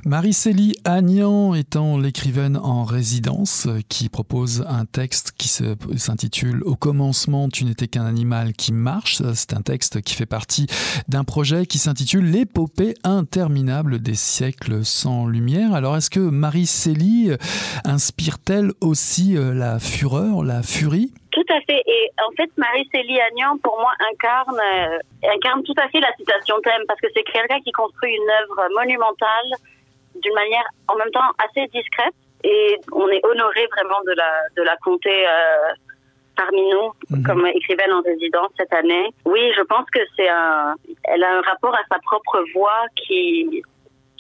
[0.07, 7.49] Marie-Célie Agnan étant l'écrivaine en résidence euh, qui propose un texte qui s'intitule Au commencement,
[7.49, 9.23] tu n'étais qu'un animal qui marche.
[9.35, 10.67] C'est un texte qui fait partie
[11.09, 15.73] d'un projet qui s'intitule L'épopée interminable des siècles sans lumière.
[15.73, 17.37] Alors, est-ce que Marie-Célie euh,
[17.87, 21.15] inspire-t-elle aussi euh, la fureur, la furie?
[21.31, 21.81] Tout à fait.
[21.87, 24.61] Et en fait, Marie-Célie Agnan, pour moi, incarne,
[25.35, 28.69] incarne tout à fait la citation thème parce que c'est quelqu'un qui construit une œuvre
[28.77, 29.57] monumentale
[30.17, 34.63] d'une manière en même temps assez discrète et on est honoré vraiment de la, de
[34.63, 35.27] la compter
[36.37, 37.23] parmi nous mhm.
[37.25, 39.09] comme écrivaine en résidence cette année.
[39.25, 43.63] Oui, je pense que c'est un, elle a un rapport à sa propre voix qui,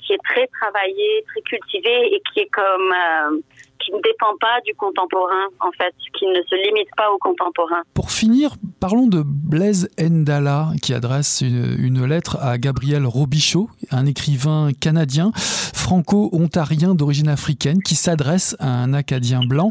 [0.04, 3.38] qui est très travaillée, très cultivée et qui est comme, euh,
[3.84, 7.82] qui ne dépend pas du contemporain, en fait, qui ne se limite pas au contemporain.
[7.92, 14.70] Pour finir, parlons de Blaise Ndala, qui adresse une, lettre à Gabriel Robichaud, un écrivain
[14.78, 19.68] canadien, franco-ontarien d'origine africaine, qui s'adresse à un Acadien blanc.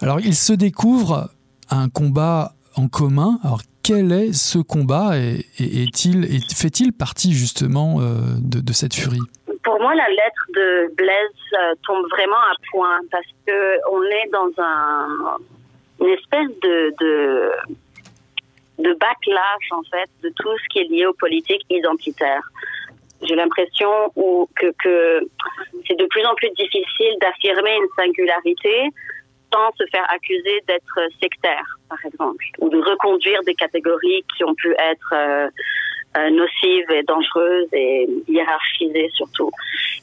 [0.00, 1.30] Alors, il se découvre
[1.70, 3.38] un combat en commun.
[3.42, 9.18] Alors quel est ce combat et, est-il, fait-il partie justement euh, de, cette furie?
[9.64, 14.28] Pour moi, la lettre de Blaise euh, tombe vraiment à point parce que on est
[14.32, 15.36] dans un,
[16.00, 17.50] une espèce de, de,
[18.78, 22.48] de backlash en fait de tout ce qui est lié aux politiques identitaires.
[23.22, 24.10] J'ai l'impression
[24.56, 25.20] que, que
[25.86, 28.90] c'est de plus en plus difficile d'affirmer une singularité
[29.52, 34.54] sans se faire accuser d'être sectaire, par exemple, ou de reconduire des catégories qui ont
[34.54, 35.48] pu être euh,
[36.16, 39.50] euh, nocives et dangereuses et hiérarchisées surtout.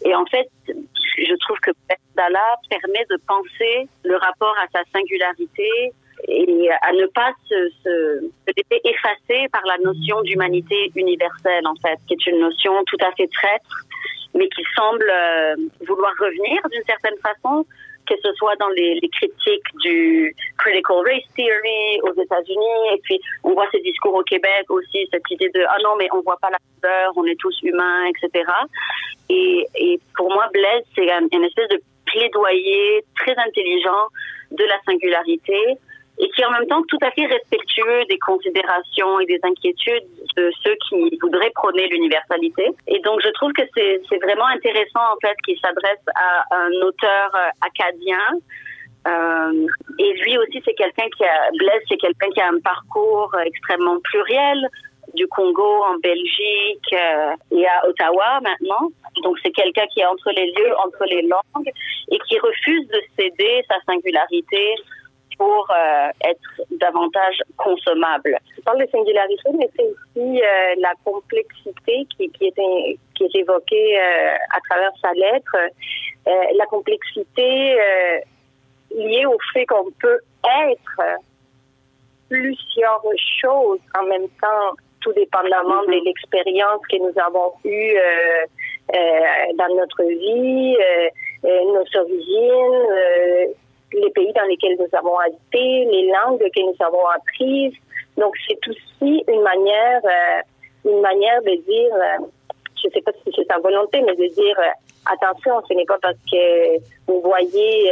[0.05, 1.71] Et en fait, je trouve que
[2.15, 5.93] Dalla permet de penser le rapport à sa singularité
[6.27, 11.75] et à ne pas se, se, se laisser effacer par la notion d'humanité universelle, en
[11.75, 13.85] fait, qui est une notion tout à fait traître,
[14.33, 15.55] mais qui semble euh,
[15.87, 17.65] vouloir revenir d'une certaine façon
[18.09, 23.53] que ce soit dans les, critiques du critical race theory aux États-Unis, et puis on
[23.53, 26.49] voit ces discours au Québec aussi, cette idée de ah non mais on voit pas
[26.49, 28.43] la couleur, on est tous humains, etc.
[29.29, 34.07] Et, et pour moi, Blaise, c'est une espèce de plaidoyer très intelligent
[34.51, 35.77] de la singularité
[36.19, 40.07] et qui est en même temps tout à fait respectueux des considérations et des inquiétudes
[40.35, 42.67] de ceux qui voudraient prôner l'universalité.
[42.87, 47.31] Et donc je trouve que c'est vraiment intéressant en fait qu'il s'adresse à un auteur
[47.35, 48.19] euh, acadien.
[49.07, 49.67] Euh,
[49.97, 53.97] et lui aussi, c'est quelqu'un qui a, Blaise, c'est quelqu'un qui a un parcours extrêmement
[54.01, 54.67] pluriel,
[55.13, 58.89] du Congo en Belgique euh, et à Ottawa maintenant.
[59.23, 61.71] Donc c'est quelqu'un qui est entre les lieux, entre les langues
[62.11, 64.75] et qui refuse de céder sa singularité
[65.39, 68.37] pour euh, être davantage consommable.
[68.57, 73.35] Je parle de singularité, mais c'est aussi euh, la complexité qui, qui, est, qui est
[73.35, 75.55] évoquée euh, à travers sa lettre.
[76.57, 77.77] la complexité
[78.91, 80.19] liée au fait qu'on peut
[80.67, 81.01] être
[82.29, 83.01] plusieurs
[83.41, 84.69] choses en même temps,
[85.01, 86.05] tout dépendamment de mm-hmm.
[86.05, 87.95] l'expérience que nous avons eue
[89.55, 90.77] dans notre vie,
[91.43, 93.55] nos origines
[93.93, 97.73] les pays dans lesquels nous avons habité, les langues que nous avons apprises.
[98.17, 102.25] Donc c'est aussi une manière, euh, une manière de dire, euh,
[102.81, 105.85] je ne sais pas si c'est sa volonté, mais de dire euh, attention, ce n'est
[105.85, 106.77] pas parce que
[107.07, 107.91] vous voyez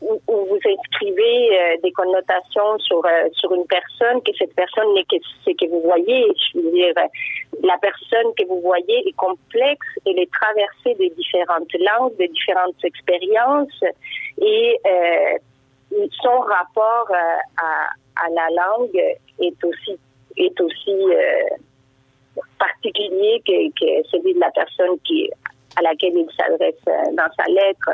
[0.00, 3.02] ou, vous inscrivez des connotations sur
[3.32, 6.26] sur une personne que cette personne n'est que ce que vous voyez.
[6.52, 6.94] Je veux dire,
[7.62, 12.84] la personne que vous voyez est complexe, elle est traversée de différentes langues, de différentes
[12.84, 13.82] expériences
[14.40, 19.00] et euh, son rapport euh, à, la langue
[19.40, 19.98] est aussi
[20.36, 25.30] est aussi euh, particulier que, que, celui de la personne qui
[25.76, 27.90] à laquelle il s'adresse dans sa lettre.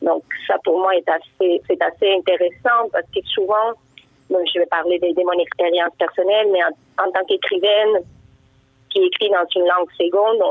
[0.00, 3.72] Donc ça pour moi est assez c'est assez intéressant parce que souvent
[4.30, 8.02] je vais parler de, de mon expérience personnelle, mais en tant qu'écrivaine,
[8.92, 10.42] qui écrit dans une langue seconde,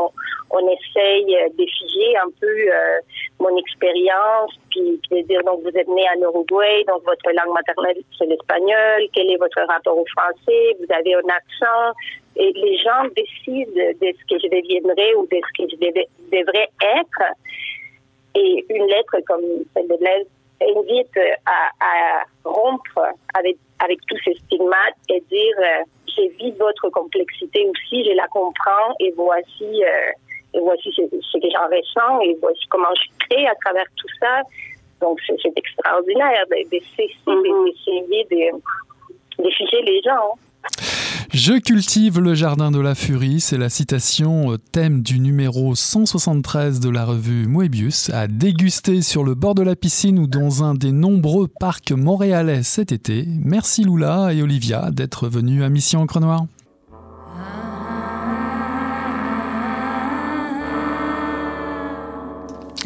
[0.49, 2.99] on, essaye euh, d'effiger un peu euh,
[3.39, 8.03] mon expérience, puis, de dire donc vous êtes né en Uruguay, donc votre langue maternelle
[8.17, 11.95] c'est l'espagnol, quel est votre rapport au français, vous avez un accent,
[12.35, 16.69] et les gens décident de ce que je deviendrai ou de ce que je devrais
[16.81, 17.23] être.
[18.35, 20.27] Et une lettre comme celle de Blaise
[20.61, 25.83] invite à, à rompre avec, avec tous ces stigmates et dire euh,
[26.15, 30.11] j'ai votre complexité aussi, je la comprends et voici, euh,
[30.53, 34.41] et voici ce, que j'en ressens et voici comment je crée à travers tout ça.
[35.01, 40.37] Donc, c'est extraordinaire d'essayer de, de, figer les gens.
[41.33, 46.89] Je cultive le jardin de la furie, c'est la citation thème du numéro 173 de
[46.89, 50.91] la revue Moebius, à déguster sur le bord de la piscine ou dans un des
[50.91, 53.25] nombreux parcs montréalais cet été.
[53.45, 56.47] Merci Lula et Olivia d'être venus à Mission Encre Noire.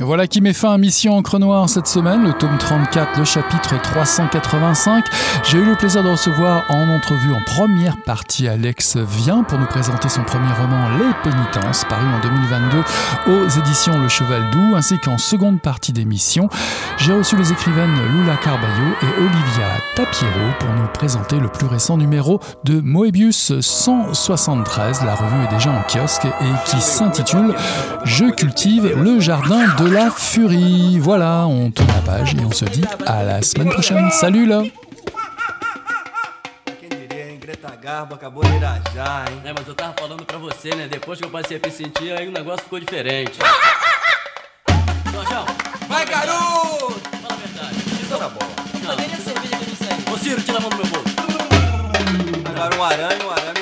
[0.02, 3.82] Voilà qui met fin à Mission Encre Noire cette semaine, le tome 34, le chapitre
[3.82, 5.06] 385.
[5.46, 9.66] J'ai eu le plaisir de recevoir en entrevue en première partie Alex Vient pour nous
[9.68, 12.84] présenter son premier roman Les Pénitences, paru en 2022
[13.32, 16.50] aux éditions Le Cheval Doux, ainsi qu'en seconde partie d'émission,
[16.98, 21.96] j'ai reçu les écrivaines Lula Carballo et Olivia Tapiero pour nous présenter le plus récent
[21.96, 25.04] numéro de Moebius 173.
[25.06, 27.56] La revue est déjà en kiosque et qui s'intitule
[28.04, 31.00] Je cultive le jardin de la furie.
[31.00, 34.10] Voilà, on tourne la page et on se dit à la semaine prochaine.
[34.12, 34.64] Salut là
[37.86, 39.42] Garbo acabou de irajar, hein?
[39.46, 40.88] É, mas eu tava falando pra você, né?
[40.88, 43.38] Depois que eu passei a me sentir, aí o negócio ficou diferente.
[45.14, 45.46] Jorjão!
[45.88, 47.00] Vai, garoto!
[47.22, 47.76] Fala a verdade.
[48.02, 48.40] Isso era bom.
[48.82, 50.14] Não, nem a cerveja que eu não sei.
[50.14, 51.16] Ô, Ciro, tira a mão do meu bolso.
[52.50, 53.55] Agora um arame, um arame